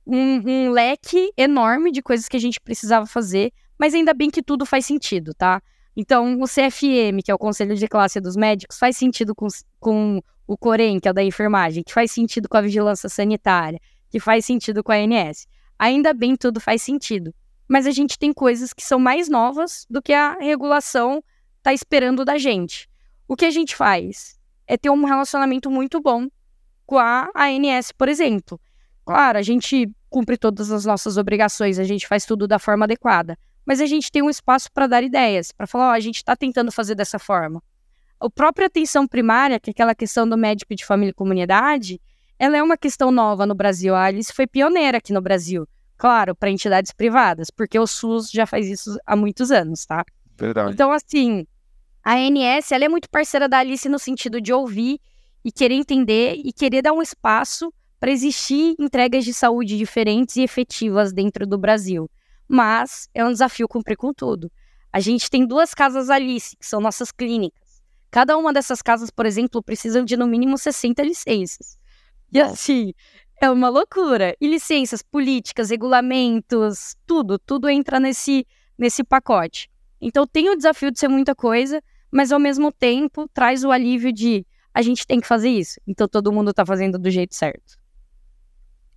[0.08, 4.42] um, um, leque enorme de coisas que a gente precisava fazer, mas ainda bem que
[4.42, 5.62] tudo faz sentido, tá?
[5.96, 9.48] Então, o CFM, que é o Conselho de Classe dos Médicos, faz sentido com,
[9.80, 13.80] com o COREM, que é o da enfermagem, que faz sentido com a vigilância sanitária,
[14.10, 15.48] que faz sentido com a ANS.
[15.78, 17.34] Ainda bem tudo faz sentido
[17.68, 21.22] mas a gente tem coisas que são mais novas do que a regulação
[21.58, 22.90] está esperando da gente.
[23.28, 26.28] O que a gente faz é ter um relacionamento muito bom
[26.86, 28.60] com a ANS, por exemplo.
[29.06, 33.38] Claro, a gente cumpre todas as nossas obrigações, a gente faz tudo da forma adequada,
[33.66, 36.36] mas a gente tem um espaço para dar ideias, para falar, ó, a gente está
[36.36, 37.62] tentando fazer dessa forma.
[38.20, 42.02] A própria atenção primária, que é aquela questão do médico de família e comunidade,
[42.40, 43.96] ela é uma questão nova no Brasil.
[43.96, 45.68] A Alice foi pioneira aqui no Brasil.
[45.98, 50.06] Claro, para entidades privadas, porque o SUS já faz isso há muitos anos, tá?
[50.38, 50.74] Verdade.
[50.74, 51.46] Então, assim,
[52.04, 55.00] a ANS, ela é muito parceira da Alice no sentido de ouvir
[55.44, 60.42] e querer entender e querer dar um espaço para existir entregas de saúde diferentes e
[60.42, 62.10] efetivas dentro do Brasil.
[62.48, 64.52] Mas é um desafio cumprir com tudo.
[64.92, 67.82] A gente tem duas casas Alice, que são nossas clínicas.
[68.10, 71.78] Cada uma dessas casas, por exemplo, precisam de no mínimo 60 licenças.
[72.32, 72.94] E assim,
[73.42, 74.36] é uma loucura.
[74.40, 78.46] E licenças políticas, regulamentos, tudo, tudo entra nesse,
[78.78, 79.70] nesse pacote.
[80.00, 81.82] Então tem o desafio de ser muita coisa,
[82.12, 85.80] mas ao mesmo tempo traz o alívio de a gente tem que fazer isso.
[85.88, 87.78] Então todo mundo está fazendo do jeito certo.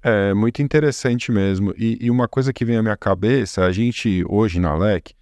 [0.02, 1.74] É muito interessante mesmo.
[1.76, 5.14] E, e, uma coisa que vem à minha cabeça, a gente hoje na LEC,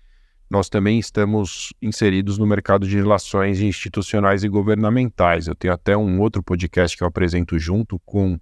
[0.49, 5.47] nós também estamos inseridos no mercado de relações institucionais e governamentais.
[5.47, 8.39] Eu tenho até um outro podcast que eu apresento junto com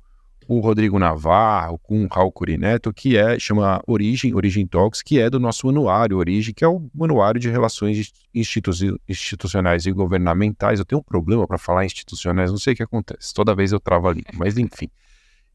[0.49, 5.29] o Rodrigo Navarro, com o Raul Curineto, que é, chama Origem, Origem Talks, que é
[5.29, 8.71] do nosso anuário Origem, que é o anuário de relações institu
[9.09, 10.79] institucionais e governamentais.
[10.79, 13.81] Eu tenho um problema para falar institucionais, não sei o que acontece, toda vez eu
[13.81, 14.89] travo ali, mas enfim.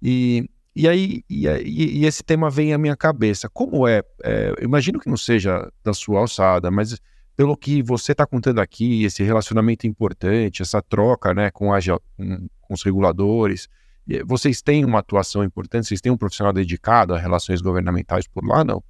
[0.01, 3.49] E, e aí, e, e, esse tema vem à minha cabeça.
[3.49, 6.97] Como é, é, imagino que não seja da sua alçada, mas
[7.36, 11.80] pelo que você está contando aqui, esse relacionamento importante, essa troca né, com, a,
[12.15, 13.67] com, com os reguladores,
[14.26, 15.88] vocês têm uma atuação importante?
[15.88, 18.84] Vocês têm um profissional dedicado a relações governamentais por lá, não?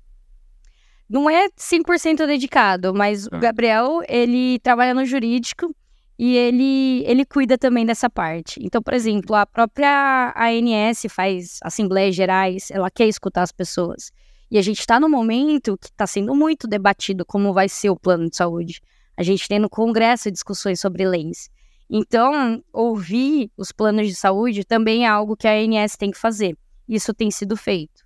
[1.09, 3.39] Não é 100% dedicado, mas o ah.
[3.39, 5.75] Gabriel, ele trabalha no jurídico
[6.23, 8.59] e ele, ele cuida também dessa parte.
[8.63, 14.11] Então, por exemplo, a própria ANS faz assembleias gerais, ela quer escutar as pessoas.
[14.51, 17.95] E a gente está no momento que está sendo muito debatido como vai ser o
[17.95, 18.83] plano de saúde.
[19.17, 21.49] A gente tem no Congresso discussões sobre leis.
[21.89, 26.55] Então, ouvir os planos de saúde também é algo que a ANS tem que fazer.
[26.87, 28.05] Isso tem sido feito.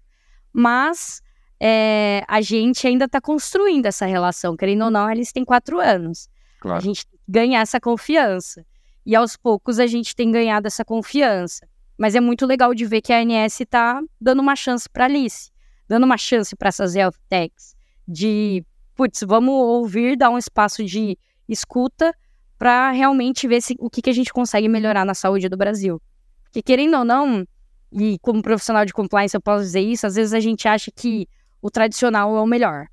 [0.53, 1.21] Mas
[1.59, 4.55] é, a gente ainda está construindo essa relação.
[4.55, 6.29] Querendo ou não, eles têm quatro anos.
[6.65, 6.77] Claro.
[6.77, 8.65] A gente ganhar essa confiança.
[9.05, 11.67] E aos poucos a gente tem ganhado essa confiança.
[11.97, 15.51] Mas é muito legal de ver que a ANS está dando uma chance para Alice
[15.87, 17.75] dando uma chance para essas health techs
[18.07, 18.63] de,
[18.95, 22.13] putz, vamos ouvir, dar um espaço de escuta
[22.57, 26.01] para realmente ver se, o que, que a gente consegue melhorar na saúde do Brasil.
[26.43, 27.45] Porque querendo ou não,
[27.91, 31.27] e como profissional de compliance eu posso dizer isso, às vezes a gente acha que
[31.61, 32.87] o tradicional é o melhor.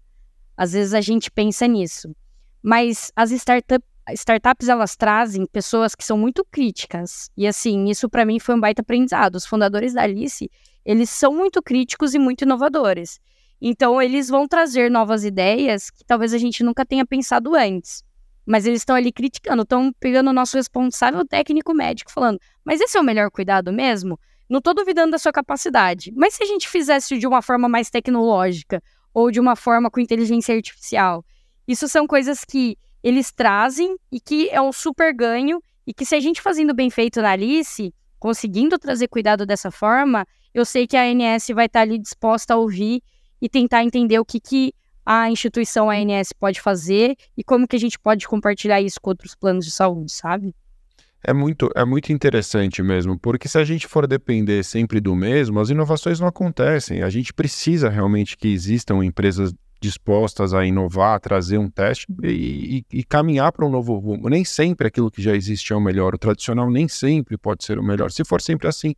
[0.57, 2.15] Às vezes a gente pensa nisso.
[2.63, 7.31] Mas as startup, startups, elas trazem pessoas que são muito críticas.
[7.37, 9.37] E assim, isso para mim foi um baita aprendizado.
[9.37, 10.51] Os fundadores da Alice,
[10.85, 13.21] eles são muito críticos e muito inovadores.
[13.61, 18.03] Então, eles vão trazer novas ideias que talvez a gente nunca tenha pensado antes.
[18.45, 22.99] Mas eles estão ali criticando, estão pegando o nosso responsável técnico médico, falando: mas esse
[22.99, 24.19] é o melhor cuidado mesmo?
[24.49, 26.13] Não estou duvidando da sua capacidade.
[26.17, 28.83] Mas se a gente fizesse de uma forma mais tecnológica
[29.15, 31.25] ou de uma forma com inteligência artificial?
[31.67, 36.15] Isso são coisas que eles trazem e que é um super ganho e que se
[36.15, 40.97] a gente fazendo bem feito na Alice, conseguindo trazer cuidado dessa forma, eu sei que
[40.97, 43.03] a ANS vai estar ali disposta a ouvir
[43.41, 44.73] e tentar entender o que, que
[45.05, 49.35] a instituição ANS pode fazer e como que a gente pode compartilhar isso com outros
[49.35, 50.55] planos de saúde, sabe?
[51.25, 55.61] É muito, é muito interessante mesmo, porque se a gente for depender sempre do mesmo,
[55.61, 57.03] as inovações não acontecem.
[57.03, 62.85] A gente precisa realmente que existam empresas dispostas a inovar, a trazer um teste e,
[62.93, 64.29] e, e caminhar para um novo rumo.
[64.29, 67.81] Nem sempre aquilo que já existe é o melhor, o tradicional nem sempre pode ser
[67.81, 68.11] o melhor.
[68.13, 68.95] Se for sempre assim,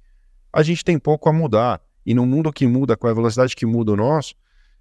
[0.52, 1.80] a gente tem pouco a mudar.
[2.04, 4.34] E no mundo que muda, com a velocidade que muda o nosso,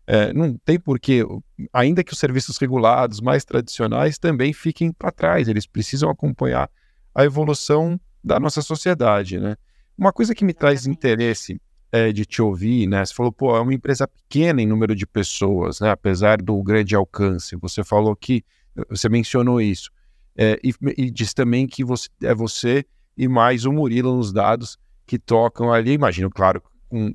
[0.05, 1.25] é, não tem porquê,
[1.71, 6.69] ainda que os serviços regulados mais tradicionais também fiquem para trás, eles precisam acompanhar
[7.15, 9.55] a evolução da nossa sociedade, né?
[9.97, 11.61] Uma coisa que me traz interesse
[11.93, 13.05] é, de te ouvir, né?
[13.05, 15.91] Você falou, pô, é uma empresa pequena em número de pessoas, né?
[15.91, 17.55] Apesar do grande alcance.
[17.57, 18.43] Você falou que,
[18.89, 19.91] você mencionou isso.
[20.35, 22.83] É, e, e diz também que você, é você
[23.15, 24.75] e mais o Murilo nos dados
[25.05, 27.13] que tocam ali, imagino, claro, com,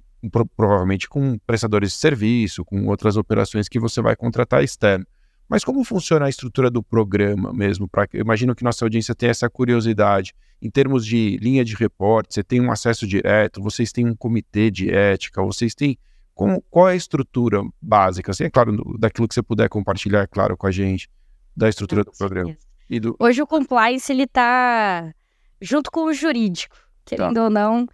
[0.57, 5.05] provavelmente com prestadores de serviço, com outras operações que você vai contratar externo.
[5.49, 7.89] Mas como funciona a estrutura do programa mesmo?
[7.89, 10.35] Pra, eu imagino que nossa audiência tem essa curiosidade.
[10.61, 14.71] Em termos de linha de reporte, você tem um acesso direto, vocês têm um comitê
[14.71, 15.99] de ética, vocês têm.
[16.35, 18.31] Como, qual é a estrutura básica?
[18.31, 21.09] Assim, é claro, daquilo que você puder compartilhar, é claro, com a gente,
[21.57, 22.57] da estrutura do programa.
[23.01, 23.17] Do...
[23.19, 25.13] Hoje o compliance ele está
[25.61, 26.77] junto com o jurídico
[27.09, 27.45] querendo tá.
[27.45, 27.87] ou não,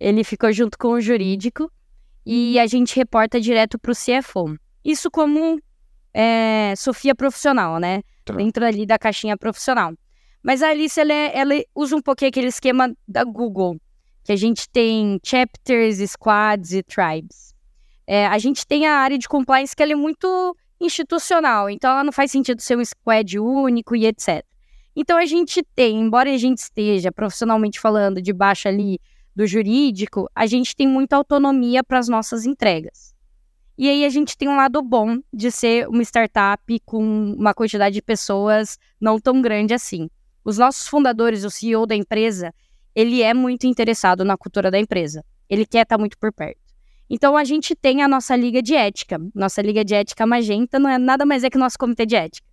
[0.00, 1.70] ele ficou junto com o jurídico
[2.24, 4.56] e a gente reporta direto para o CFO.
[4.84, 5.60] Isso como
[6.14, 8.02] é, Sofia profissional, né?
[8.24, 8.34] Tá.
[8.34, 9.94] Dentro ali da caixinha profissional.
[10.42, 13.80] Mas a Alice, ela, é, ela usa um pouquinho aquele esquema da Google,
[14.24, 17.54] que a gente tem chapters, squads e tribes.
[18.06, 22.02] É, a gente tem a área de compliance que ela é muito institucional, então ela
[22.02, 24.44] não faz sentido ser um squad único e etc.
[24.94, 28.98] Então a gente tem, embora a gente esteja profissionalmente falando debaixo ali
[29.34, 33.11] do jurídico, a gente tem muita autonomia para as nossas entregas.
[33.76, 37.94] E aí a gente tem um lado bom de ser uma startup com uma quantidade
[37.94, 40.10] de pessoas não tão grande assim.
[40.44, 42.52] Os nossos fundadores, o CEO da empresa,
[42.94, 45.24] ele é muito interessado na cultura da empresa.
[45.48, 46.60] Ele quer estar muito por perto.
[47.08, 49.18] Então a gente tem a nossa liga de ética.
[49.34, 52.46] Nossa liga de ética magenta não é nada mais é que nosso comitê de ética.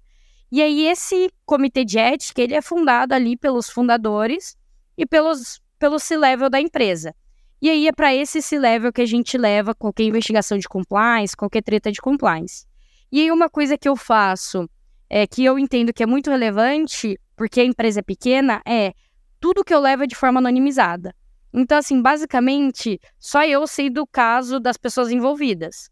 [0.52, 4.58] E aí esse comitê de ética, ele é fundado ali pelos fundadores
[4.98, 7.14] e pelos, pelo C-level da empresa.
[7.62, 11.62] E aí é para esse C-level que a gente leva qualquer investigação de compliance, qualquer
[11.62, 12.66] treta de compliance.
[13.12, 14.70] E aí uma coisa que eu faço,
[15.10, 18.93] é, que eu entendo que é muito relevante, porque a empresa é pequena, é
[19.39, 21.14] tudo que eu levo é de forma anonimizada.
[21.51, 25.89] Então, assim, basicamente, só eu sei do caso das pessoas envolvidas.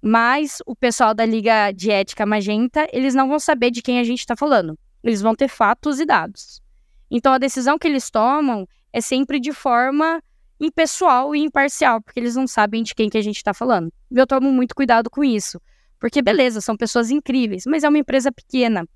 [0.00, 4.04] Mas o pessoal da Liga de Ética Magenta, eles não vão saber de quem a
[4.04, 4.78] gente está falando.
[5.02, 6.60] Eles vão ter fatos e dados.
[7.10, 10.22] Então a decisão que eles tomam é sempre de forma
[10.64, 13.92] impessoal e imparcial, porque eles não sabem de quem que a gente está falando.
[14.10, 15.60] Eu tomo muito cuidado com isso.
[15.98, 18.86] Porque, beleza, são pessoas incríveis, mas é uma empresa pequena.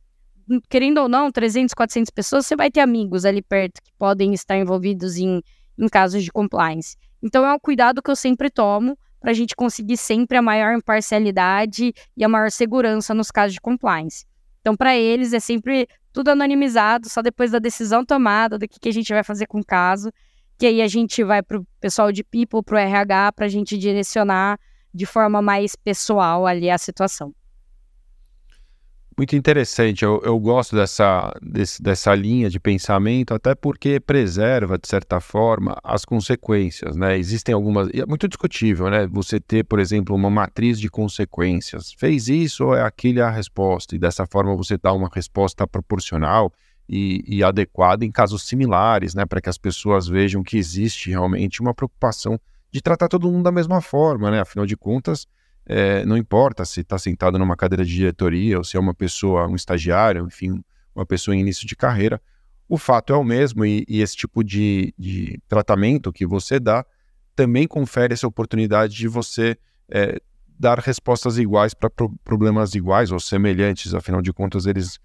[0.69, 4.57] Querendo ou não, 300, 400 pessoas, você vai ter amigos ali perto que podem estar
[4.57, 5.43] envolvidos em,
[5.79, 6.97] em casos de compliance.
[7.23, 10.75] Então, é um cuidado que eu sempre tomo para a gente conseguir sempre a maior
[10.75, 14.25] imparcialidade e a maior segurança nos casos de compliance.
[14.61, 18.89] Então, para eles, é sempre tudo anonimizado, só depois da decisão tomada, do que, que
[18.89, 20.11] a gente vai fazer com o caso,
[20.59, 23.49] que aí a gente vai para o pessoal de People, para o RH, para a
[23.49, 24.59] gente direcionar
[24.93, 27.33] de forma mais pessoal ali a situação.
[29.17, 34.87] Muito interessante, eu, eu gosto dessa, desse, dessa linha de pensamento, até porque preserva, de
[34.87, 37.19] certa forma, as consequências, né?
[37.19, 37.89] Existem algumas.
[37.93, 39.09] É muito discutível, né?
[39.09, 41.93] Você ter, por exemplo, uma matriz de consequências.
[41.99, 43.97] Fez isso ou é aquele a resposta?
[43.97, 46.53] E dessa forma você dá uma resposta proporcional
[46.89, 49.27] e, e adequada em casos similares, né?
[49.27, 53.53] Para que as pessoas vejam que existe realmente uma preocupação de tratar todo mundo da
[53.53, 54.41] mesma forma, né?
[54.41, 55.27] Afinal de contas
[55.69, 59.47] é, não importa se está sentado numa cadeira de diretoria ou se é uma pessoa,
[59.47, 60.65] um estagiário, enfim,
[60.95, 62.21] uma pessoa em início de carreira,
[62.67, 66.85] o fato é o mesmo e, e esse tipo de, de, tratamento que você dá
[67.37, 69.57] também confere essa oportunidade de você
[69.91, 70.19] é,
[70.59, 74.99] dar respostas iguais para pro problemas iguais ou semelhantes, afinal de contas, eles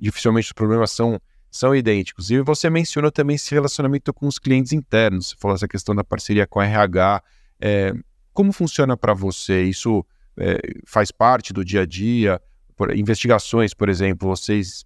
[0.00, 1.20] dificilmente os problemas são,
[1.50, 2.30] são idênticos.
[2.30, 6.04] E você mencionou também esse relacionamento com os clientes internos, você falou essa questão da
[6.04, 7.22] parceria com a RH.
[7.60, 7.94] É,
[8.32, 9.62] como funciona para você?
[9.62, 10.04] Isso
[10.38, 12.40] é, faz parte do dia a dia?
[12.76, 14.84] Por, investigações, por exemplo, vocês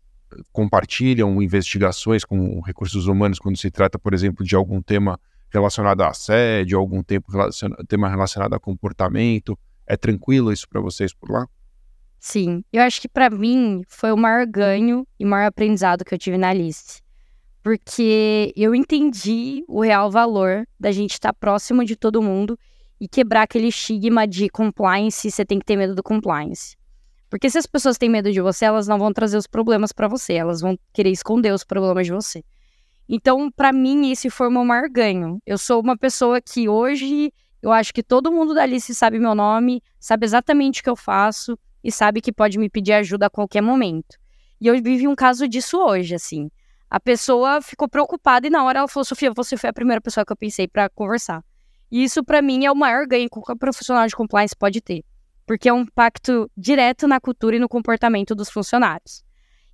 [0.52, 5.18] compartilham investigações com recursos humanos quando se trata, por exemplo, de algum tema
[5.52, 7.32] relacionado a assédio, algum tempo
[7.88, 9.58] tema relacionado a comportamento?
[9.86, 11.48] É tranquilo isso para vocês por lá?
[12.20, 16.18] Sim, eu acho que para mim foi o maior ganho e maior aprendizado que eu
[16.18, 17.00] tive na Alice.
[17.62, 22.58] Porque eu entendi o real valor da gente estar próximo de todo mundo
[23.00, 26.76] e quebrar aquele estigma de compliance, você tem que ter medo do compliance.
[27.30, 30.06] Porque se as pessoas têm medo de você, elas não vão trazer os problemas para
[30.06, 32.44] você, elas vão querer esconder os problemas de você.
[33.08, 35.40] Então, para mim, esse foi o meu maior ganho.
[35.46, 39.34] Eu sou uma pessoa que hoje, eu acho que todo mundo da Alice sabe meu
[39.34, 43.30] nome, sabe exatamente o que eu faço e sabe que pode me pedir ajuda a
[43.30, 44.16] qualquer momento.
[44.60, 46.50] E eu vivi um caso disso hoje, assim.
[46.90, 50.24] A pessoa ficou preocupada e na hora ela falou: Sofia, você foi a primeira pessoa
[50.24, 51.42] que eu pensei para conversar.
[51.90, 55.04] E isso, para mim, é o maior ganho que qualquer profissional de compliance pode ter,
[55.46, 59.22] porque é um impacto direto na cultura e no comportamento dos funcionários.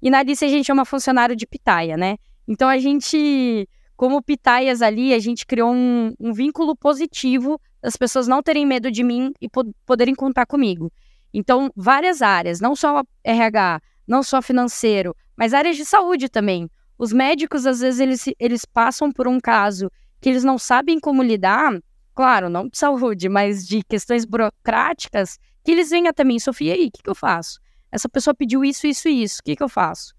[0.01, 2.17] E na Alice a gente é uma funcionária de pitaia, né?
[2.47, 8.29] Então a gente, como pitaias ali, a gente criou um, um vínculo positivo das pessoas
[8.29, 10.93] não terem medo de mim e po poderem contar comigo.
[11.33, 16.71] Então, várias áreas, não só RH, não só financeiro, mas áreas de saúde também.
[16.99, 21.23] Os médicos, às vezes, eles, eles passam por um caso que eles não sabem como
[21.23, 21.79] lidar
[22.17, 26.87] claro, não de saúde, mas de questões burocráticas, que eles vêm até mim, Sofia, aí,
[26.87, 27.61] o que, que eu faço?
[27.93, 30.15] Essa pessoa pediu isso, isso e isso, o que, que eu faço?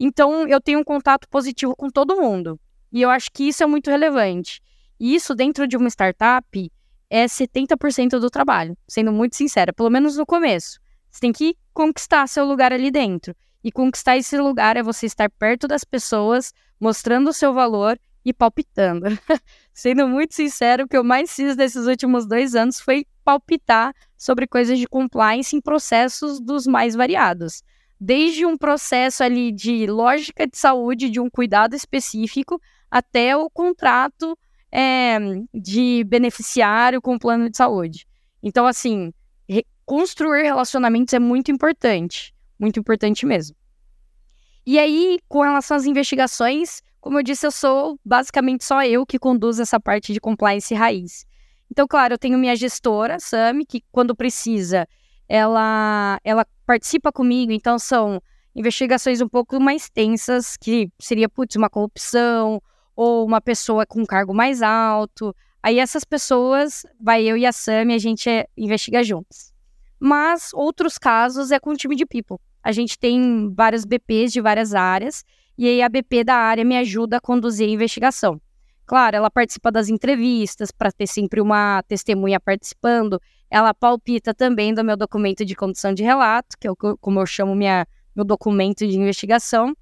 [0.00, 2.58] Então, eu tenho um contato positivo com todo mundo.
[2.90, 4.60] E eu acho que isso é muito relevante.
[4.98, 6.72] E isso, dentro de uma startup,
[7.10, 10.78] é 70% do trabalho, sendo muito sincera, pelo menos no começo.
[11.10, 13.34] Você tem que conquistar seu lugar ali dentro.
[13.62, 18.32] E conquistar esse lugar é você estar perto das pessoas, mostrando o seu valor e
[18.32, 19.06] palpitando.
[19.72, 24.46] Sendo muito sincero, o que eu mais fiz nesses últimos dois anos foi palpitar sobre
[24.46, 27.62] coisas de compliance em processos dos mais variados.
[27.98, 34.36] Desde um processo ali de lógica de saúde, de um cuidado específico, até o contrato
[34.74, 35.16] é,
[35.54, 38.06] de beneficiário com plano de saúde.
[38.42, 39.12] Então, assim,
[39.86, 42.34] construir relacionamentos é muito importante.
[42.58, 43.56] Muito importante mesmo.
[44.66, 49.18] E aí, com relação às investigações, como eu disse, eu sou basicamente só eu que
[49.18, 51.24] conduzo essa parte de compliance raiz.
[51.70, 54.88] Então, claro, eu tenho minha gestora, Sami, que quando precisa,
[55.28, 57.52] ela, ela participa comigo.
[57.52, 58.20] Então, são
[58.56, 62.60] investigações um pouco mais tensas, que seria, putz, uma corrupção
[62.96, 65.34] ou uma pessoa com um cargo mais alto.
[65.62, 69.52] Aí essas pessoas, vai eu e a Sami, a gente é, investiga juntos.
[69.98, 72.36] Mas outros casos é com o time de people.
[72.62, 75.24] A gente tem vários BPs de várias áreas
[75.56, 78.40] e aí a BP da área me ajuda a conduzir a investigação.
[78.86, 83.20] Claro, ela participa das entrevistas para ter sempre uma testemunha participando.
[83.50, 86.70] Ela palpita também do meu documento de condução de relato, que é
[87.00, 89.74] como eu chamo minha, meu documento de investigação.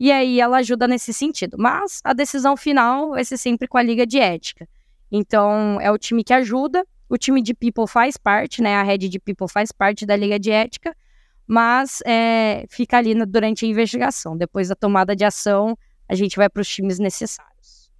[0.00, 1.56] E aí ela ajuda nesse sentido.
[1.58, 4.66] Mas a decisão final ser sempre com a Liga de Ética.
[5.12, 6.84] Então, é o time que ajuda.
[7.08, 8.76] O time de People faz parte, né?
[8.76, 10.96] A rede de People faz parte da Liga de Ética
[11.50, 14.36] mas é, fica ali durante a investigação.
[14.36, 15.76] Depois da tomada de ação,
[16.08, 17.90] a gente vai para os times necessários.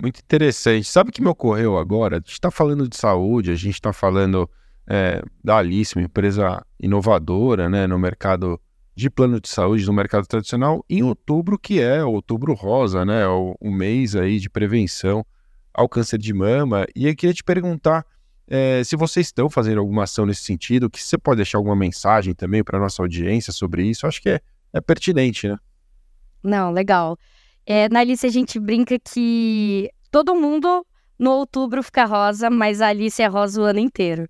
[0.00, 0.88] Muito interessante.
[0.88, 2.16] Sabe o que me ocorreu agora?
[2.16, 4.48] A gente está falando de saúde, a gente está falando
[4.88, 8.58] é, da Alice, uma empresa inovadora né, no mercado
[8.96, 13.28] de plano de saúde, no mercado tradicional, em outubro, que é outubro rosa, né?
[13.28, 15.24] O, o mês aí de prevenção
[15.72, 16.86] ao câncer de mama.
[16.96, 18.06] E eu queria te perguntar
[18.48, 22.32] é, se vocês estão fazendo alguma ação nesse sentido, que você pode deixar alguma mensagem
[22.32, 24.40] também para nossa audiência sobre isso, acho que é,
[24.72, 25.58] é pertinente, né?
[26.42, 27.18] Não, legal.
[27.66, 30.86] É, na Alice a gente brinca que todo mundo
[31.18, 34.26] no outubro fica rosa, mas a Alice é rosa o ano inteiro.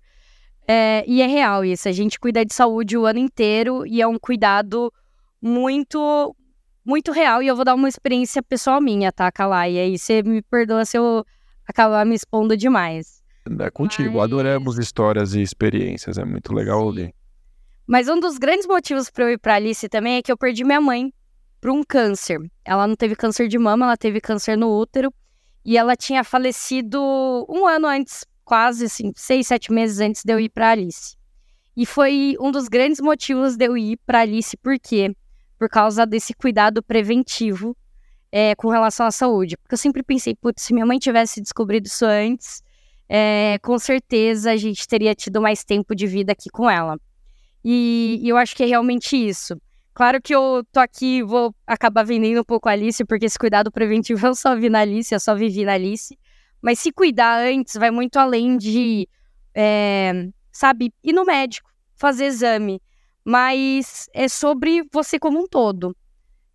[0.67, 1.87] É, e é real isso.
[1.87, 4.91] A gente cuida de saúde o ano inteiro e é um cuidado
[5.41, 6.35] muito,
[6.83, 7.41] muito real.
[7.41, 9.73] E eu vou dar uma experiência pessoal minha, tá, Kalai?
[9.73, 11.25] E aí você me perdoa se eu
[11.65, 13.23] acabar me expondo demais.
[13.59, 14.23] É contigo, Mas...
[14.23, 17.15] adoramos histórias e experiências, é muito legal ouvir.
[17.87, 20.65] Mas um dos grandes motivos para eu ir para Alice também é que eu perdi
[20.65, 21.13] minha mãe
[21.61, 22.39] para um câncer.
[22.65, 25.13] Ela não teve câncer de mama, ela teve câncer no útero
[25.63, 26.99] e ela tinha falecido
[27.47, 31.17] um ano antes quase assim, seis, sete meses antes de eu ir para Alice.
[31.75, 35.13] E foi um dos grandes motivos de eu ir para Alice, por quê?
[35.59, 37.75] Por causa desse cuidado preventivo
[38.31, 39.57] é, com relação à saúde.
[39.57, 42.63] Porque eu sempre pensei, putz, se minha mãe tivesse descobrido isso antes,
[43.09, 46.97] é, com certeza a gente teria tido mais tempo de vida aqui com ela.
[47.65, 49.59] E, e, eu acho que é realmente isso.
[49.93, 53.69] Claro que eu tô aqui, vou acabar vendendo um pouco a Alice, porque esse cuidado
[53.69, 56.17] preventivo eu só vi na Alice, eu só vivi na Alice.
[56.61, 59.07] Mas se cuidar antes vai muito além de,
[59.53, 62.81] é, sabe, ir no médico, fazer exame.
[63.23, 65.95] Mas é sobre você como um todo.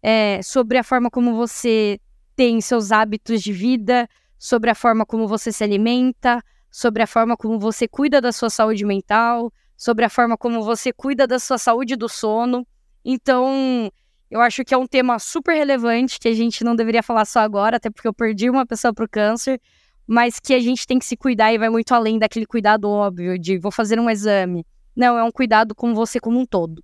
[0.03, 2.01] É sobre a forma como você
[2.35, 7.37] tem seus hábitos de vida, sobre a forma como você se alimenta, sobre a forma
[7.37, 11.59] como você cuida da sua saúde mental, sobre a forma como você cuida da sua
[11.59, 12.67] saúde do sono.
[13.05, 13.91] Então,
[14.31, 17.41] eu acho que é um tema super relevante que a gente não deveria falar só
[17.41, 19.61] agora, até porque eu perdi uma pessoa para o câncer,
[20.07, 23.39] mas que a gente tem que se cuidar e vai muito além daquele cuidado óbvio
[23.39, 24.67] de vou fazer um exame.
[24.95, 26.83] Não, é um cuidado com você como um todo.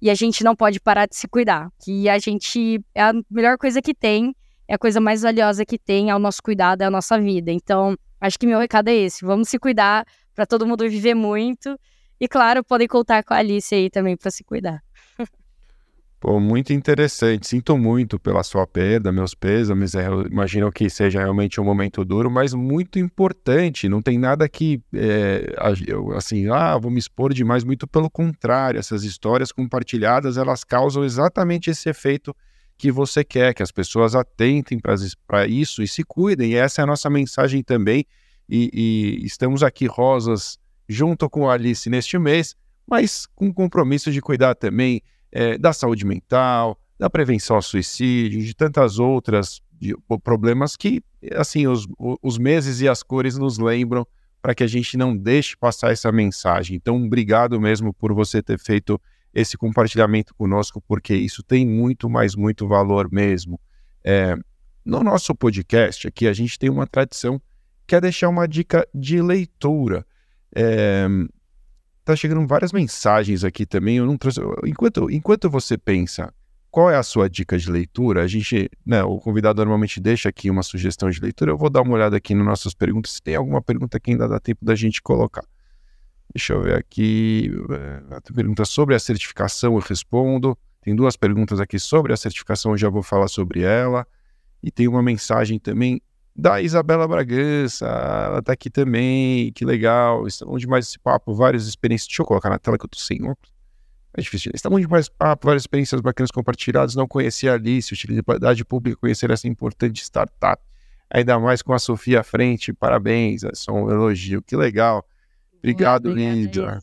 [0.00, 3.58] E a gente não pode parar de se cuidar, que a gente é a melhor
[3.58, 4.34] coisa que tem,
[4.68, 7.50] é a coisa mais valiosa que tem, é o nosso cuidado, é a nossa vida.
[7.50, 10.04] Então, acho que meu recado é esse, vamos se cuidar
[10.34, 11.78] para todo mundo viver muito.
[12.20, 14.82] E claro, podem contar com a Alice aí também para se cuidar.
[16.20, 17.46] Pô, muito interessante.
[17.46, 19.94] Sinto muito pela sua perda, meus pêsames.
[19.94, 23.88] Eu imagino que seja realmente um momento duro, mas muito importante.
[23.88, 25.54] Não tem nada que, é,
[26.16, 27.62] assim, ah, vou me expor demais.
[27.62, 28.80] Muito pelo contrário.
[28.80, 32.34] Essas histórias compartilhadas, elas causam exatamente esse efeito
[32.76, 34.80] que você quer, que as pessoas atentem
[35.26, 36.52] para isso e se cuidem.
[36.52, 38.04] E essa é a nossa mensagem também.
[38.48, 40.58] E, e estamos aqui, Rosas,
[40.88, 45.00] junto com a Alice neste mês, mas com compromisso de cuidar também
[45.30, 51.02] é, da saúde mental, da prevenção ao suicídio, de tantas outras de, problemas que,
[51.34, 51.86] assim, os,
[52.22, 54.06] os meses e as cores nos lembram
[54.42, 56.76] para que a gente não deixe passar essa mensagem.
[56.76, 59.00] Então, obrigado mesmo por você ter feito
[59.34, 63.60] esse compartilhamento conosco, porque isso tem muito, mais muito valor mesmo.
[64.04, 64.34] É,
[64.84, 67.40] no nosso podcast aqui, a gente tem uma tradição
[67.86, 70.04] que é deixar uma dica de leitura.
[70.54, 71.06] É,
[72.08, 73.98] tá chegando várias mensagens aqui também.
[73.98, 74.40] Eu não trouxe.
[74.64, 76.32] Enquanto, enquanto você pensa
[76.70, 80.50] qual é a sua dica de leitura, a gente, né, o convidado normalmente deixa aqui
[80.50, 81.50] uma sugestão de leitura.
[81.50, 83.12] Eu vou dar uma olhada aqui nas nossas perguntas.
[83.12, 85.44] Se tem alguma pergunta que ainda dá tempo da gente colocar.
[86.34, 87.50] Deixa eu ver aqui.
[87.70, 90.56] Eh, a pergunta sobre a certificação, eu respondo.
[90.80, 94.06] Tem duas perguntas aqui sobre a certificação, eu já vou falar sobre ela.
[94.62, 96.00] E tem uma mensagem também
[96.38, 102.06] da Isabela Bragança, ela tá aqui também, que legal, estamos demais esse papo, várias experiências,
[102.06, 103.52] deixa eu colocar na tela que eu tô sem óculos,
[104.16, 109.00] é difícil, estamos demais papo, várias experiências bacanas compartilhadas, não conhecia a Alice, utilidade pública,
[109.00, 110.62] conhecer essa importante startup,
[111.10, 115.04] ainda mais com a Sofia à frente, parabéns, é só um elogio, que legal,
[115.58, 116.78] obrigado, Lídia,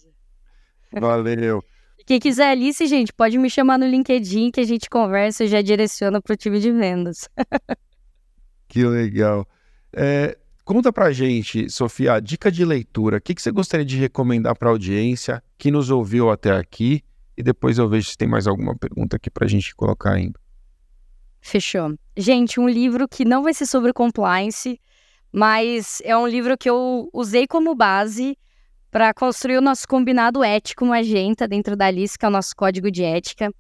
[0.92, 1.64] valeu.
[2.06, 5.62] Quem quiser Alice, gente, pode me chamar no LinkedIn que a gente conversa e já
[5.62, 7.30] direciona para o time de vendas.
[8.68, 9.48] Que legal.
[9.94, 13.18] É, conta pra gente, Sofia, dica de leitura.
[13.18, 17.04] O que, que você gostaria de recomendar para a audiência que nos ouviu até aqui?
[17.38, 20.40] E depois eu vejo se tem mais alguma pergunta aqui para a gente colocar ainda.
[21.42, 21.96] Fechou.
[22.18, 24.80] Gente, um livro que não vai ser sobre compliance,
[25.32, 28.38] mas é um livro que eu usei como base
[28.90, 32.90] para construir o nosso combinado ético Magenta dentro da LIS, que é o nosso código
[32.90, 33.54] de ética.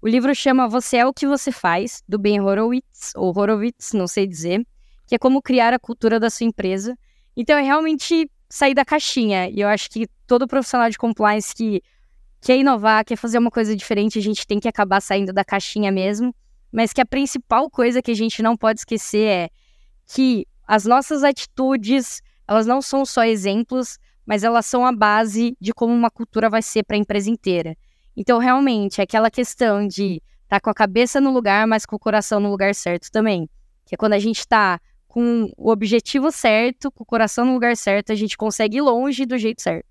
[0.00, 4.06] O livro chama Você é o que você faz, do Ben Horowitz, ou Horowitz, não
[4.06, 4.64] sei dizer,
[5.06, 6.96] que é como criar a cultura da sua empresa.
[7.36, 9.50] Então é realmente sair da caixinha.
[9.50, 11.82] E eu acho que todo profissional de compliance que
[12.40, 15.90] quer inovar, quer fazer uma coisa diferente, a gente tem que acabar saindo da caixinha
[15.90, 16.32] mesmo.
[16.70, 19.48] Mas que a principal coisa que a gente não pode esquecer é
[20.06, 25.72] que as nossas atitudes, elas não são só exemplos, mas elas são a base de
[25.72, 27.74] como uma cultura vai ser para a empresa inteira.
[28.20, 31.94] Então, realmente, é aquela questão de estar tá com a cabeça no lugar, mas com
[31.94, 33.48] o coração no lugar certo também.
[33.86, 37.76] Que é quando a gente está com o objetivo certo, com o coração no lugar
[37.76, 39.86] certo, a gente consegue ir longe do jeito certo.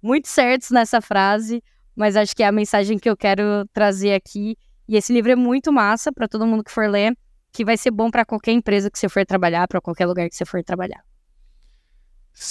[0.00, 1.60] Muito certos nessa frase,
[1.96, 4.56] mas acho que é a mensagem que eu quero trazer aqui
[4.88, 7.16] E esse livro é muito massa para todo mundo que for ler,
[7.52, 10.36] que vai ser bom para qualquer empresa que você for trabalhar, para qualquer lugar que
[10.36, 11.02] você for trabalhar.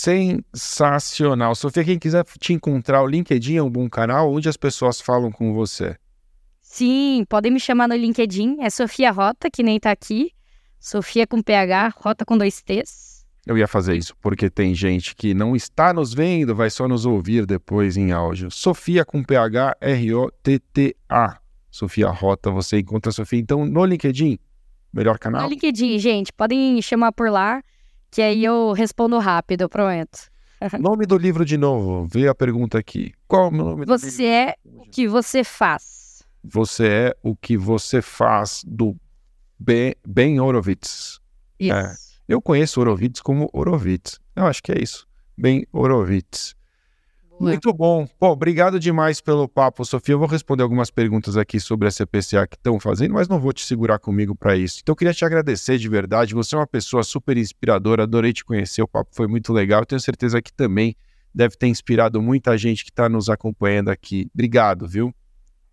[0.03, 1.55] Sensacional.
[1.55, 5.31] Sofia, quem quiser te encontrar, o LinkedIn é um bom canal onde as pessoas falam
[5.31, 5.95] com você.
[6.59, 10.31] Sim, podem me chamar no LinkedIn, é Sofia Rota, que nem tá aqui.
[10.77, 13.25] Sofia com PH, Rota com dois T's.
[13.45, 17.05] Eu ia fazer isso, porque tem gente que não está nos vendo, vai só nos
[17.05, 18.51] ouvir depois em áudio.
[18.51, 21.37] Sofia com PH, R-O-T-T-A.
[21.71, 23.39] Sofia Rota, você encontra a Sofia.
[23.39, 24.37] Então, no LinkedIn,
[24.91, 25.43] melhor canal?
[25.43, 27.63] No LinkedIn, gente, podem chamar por lá
[28.13, 30.31] que aí eu respondo rápido, eu prometo.
[30.79, 33.11] nome do livro de novo, vê a pergunta aqui.
[33.27, 34.11] Qual é o nome você do livro?
[34.11, 36.23] Você é o que você faz.
[36.43, 38.95] Você é o que você faz do
[39.57, 41.19] Ben, ben Horowitz.
[41.59, 41.73] Isso.
[41.73, 41.95] É.
[42.27, 44.19] Eu conheço Horowitz como Horowitz.
[44.35, 45.07] Eu acho que é isso.
[45.35, 46.55] Ben Horowitz.
[47.39, 48.07] Muito bom.
[48.19, 50.13] Bom, obrigado demais pelo papo, Sofia.
[50.13, 53.51] Eu vou responder algumas perguntas aqui sobre a CPCA que estão fazendo, mas não vou
[53.51, 54.79] te segurar comigo para isso.
[54.81, 56.33] Então, eu queria te agradecer de verdade.
[56.33, 58.03] Você é uma pessoa super inspiradora.
[58.03, 58.81] Adorei te conhecer.
[58.81, 59.81] O papo foi muito legal.
[59.81, 60.95] Eu tenho certeza que também
[61.33, 64.29] deve ter inspirado muita gente que está nos acompanhando aqui.
[64.33, 65.13] Obrigado, viu?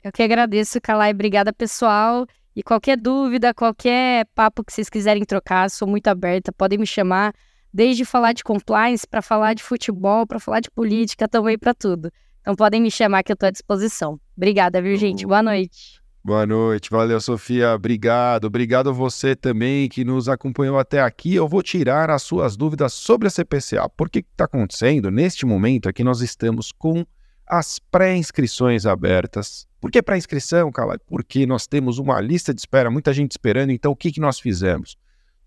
[0.02, 1.12] Eu que agradeço, Calai.
[1.12, 2.26] Obrigada, pessoal.
[2.56, 6.50] E qualquer dúvida, qualquer papo que vocês quiserem trocar, sou muito aberta.
[6.52, 7.32] Podem me chamar
[7.72, 12.10] desde falar de compliance para falar de futebol, para falar de política, também para tudo.
[12.40, 14.18] Então podem me chamar que eu estou à disposição.
[14.36, 15.26] Obrigada, viu, gente?
[15.26, 16.00] Boa noite.
[16.22, 17.72] Boa noite, valeu, Sofia.
[17.74, 18.44] Obrigado.
[18.44, 21.34] Obrigado a você também que nos acompanhou até aqui.
[21.34, 23.88] Eu vou tirar as suas dúvidas sobre a CPCA.
[23.88, 25.10] Por que está acontecendo?
[25.10, 27.06] Neste momento aqui nós estamos com
[27.46, 29.66] as pré-inscrições abertas.
[29.80, 30.98] Por que pré-inscrição, Cala?
[31.06, 33.70] Porque nós temos uma lista de espera, muita gente esperando.
[33.70, 34.96] Então, o que, que nós fizemos?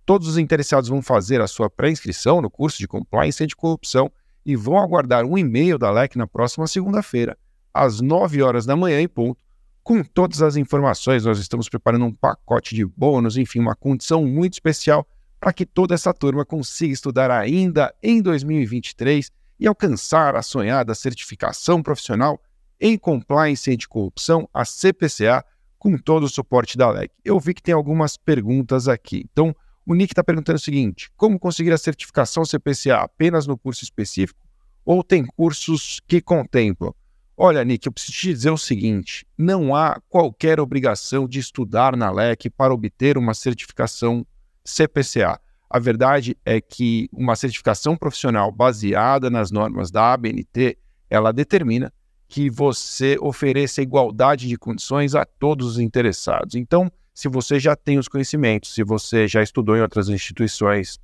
[0.05, 4.11] Todos os interessados vão fazer a sua pré-inscrição no curso de Compliance e de Corrupção
[4.45, 7.37] e vão aguardar um e-mail da LEC na próxima segunda-feira,
[7.73, 9.41] às 9 horas da manhã em ponto,
[9.81, 11.23] com todas as informações.
[11.23, 15.07] Nós estamos preparando um pacote de bônus, enfim, uma condição muito especial
[15.39, 21.81] para que toda essa turma consiga estudar ainda em 2023 e alcançar a sonhada certificação
[21.81, 22.41] profissional
[22.79, 25.45] em Compliance e de Corrupção, a CPCA,
[25.79, 27.11] com todo o suporte da LEC.
[27.23, 29.25] Eu vi que tem algumas perguntas aqui.
[29.31, 33.83] Então, o Nick está perguntando o seguinte: como conseguir a certificação CPCA apenas no curso
[33.83, 34.39] específico
[34.85, 36.93] ou tem cursos que contemplam?
[37.35, 42.11] Olha, Nick, eu preciso te dizer o seguinte: não há qualquer obrigação de estudar na
[42.11, 44.25] LEC para obter uma certificação
[44.63, 45.39] CPCA.
[45.69, 50.77] A verdade é que uma certificação profissional baseada nas normas da ABNT,
[51.09, 51.91] ela determina
[52.27, 56.55] que você ofereça igualdade de condições a todos os interessados.
[56.55, 60.99] Então, se você já tem os conhecimentos, se você já estudou em outras instituições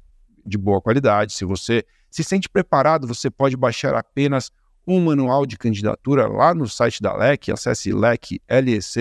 [0.46, 4.52] de boa qualidade, se você se sente preparado, você pode baixar apenas
[4.88, 9.00] um manual de candidatura lá no site da LEC, acesse leclec.com.br,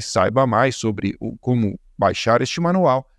[0.00, 3.10] saiba mais sobre o, como baixar este manual,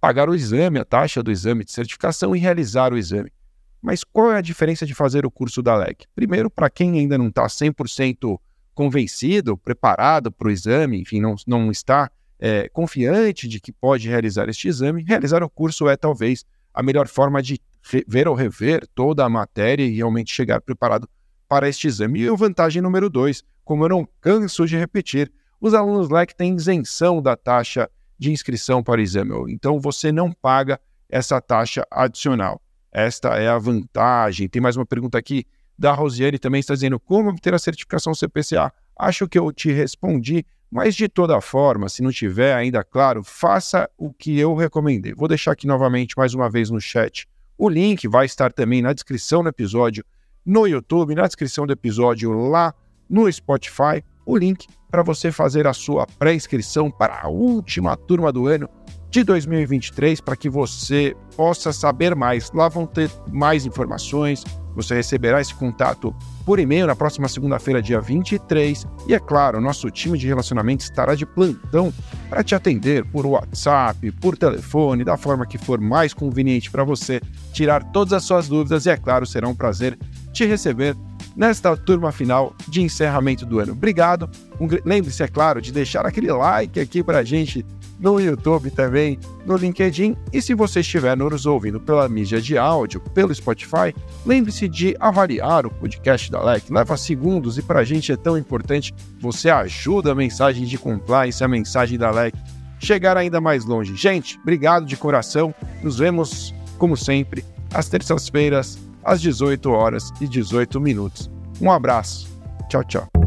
[0.00, 3.32] pagar o exame, a taxa do exame de certificação e realizar o exame.
[3.80, 6.06] Mas qual é a diferença de fazer o curso da LEC?
[6.14, 8.38] Primeiro, para quem ainda não está 100%
[8.78, 12.08] convencido, preparado para o exame, enfim, não, não está
[12.38, 17.08] é, confiante de que pode realizar este exame, realizar o curso é talvez a melhor
[17.08, 17.60] forma de
[18.06, 21.08] ver ou rever toda a matéria e realmente chegar preparado
[21.48, 22.20] para este exame.
[22.20, 25.28] E a vantagem número dois, como eu não canso de repetir,
[25.60, 30.30] os alunos LEC têm isenção da taxa de inscrição para o exame, então você não
[30.30, 30.78] paga
[31.10, 32.62] essa taxa adicional.
[32.92, 34.48] Esta é a vantagem.
[34.48, 35.44] Tem mais uma pergunta aqui
[35.78, 38.72] da Rosiane também está dizendo como obter a certificação CPCA.
[38.98, 43.88] Acho que eu te respondi, mas de toda forma, se não tiver ainda claro, faça
[43.96, 45.14] o que eu recomendei.
[45.14, 47.26] Vou deixar aqui novamente mais uma vez no chat.
[47.56, 50.04] O link vai estar também na descrição do episódio
[50.44, 52.74] no YouTube, na descrição do episódio lá
[53.08, 58.46] no Spotify, o link para você fazer a sua pré-inscrição para a última turma do
[58.46, 58.68] ano
[59.10, 62.50] de 2023 para que você possa saber mais.
[62.52, 64.44] Lá vão ter mais informações,
[64.74, 68.86] você receberá esse contato por e-mail na próxima segunda-feira, dia 23.
[69.08, 71.92] E é claro, nosso time de relacionamento estará de plantão
[72.28, 77.20] para te atender por WhatsApp, por telefone, da forma que for mais conveniente para você,
[77.52, 79.98] tirar todas as suas dúvidas e, é claro, será um prazer
[80.32, 80.96] te receber
[81.34, 83.72] nesta turma final de encerramento do ano.
[83.72, 84.30] Obrigado.
[84.60, 87.64] Um, Lembre-se, é claro, de deixar aquele like aqui para a gente
[87.98, 90.16] no YouTube também, no LinkedIn.
[90.32, 93.94] E se você estiver nos ouvindo pela mídia de áudio, pelo Spotify,
[94.24, 96.70] lembre-se de avaliar o podcast da LEC.
[96.70, 98.94] Leva segundos e para a gente é tão importante.
[99.20, 102.34] Você ajuda a mensagem de compliance, a mensagem da LEC
[102.78, 103.94] chegar ainda mais longe.
[103.96, 105.54] Gente, obrigado de coração.
[105.82, 111.30] Nos vemos, como sempre, às terças-feiras, às 18 horas e 18 minutos.
[111.60, 112.28] Um abraço.
[112.68, 113.17] Tchau, tchau.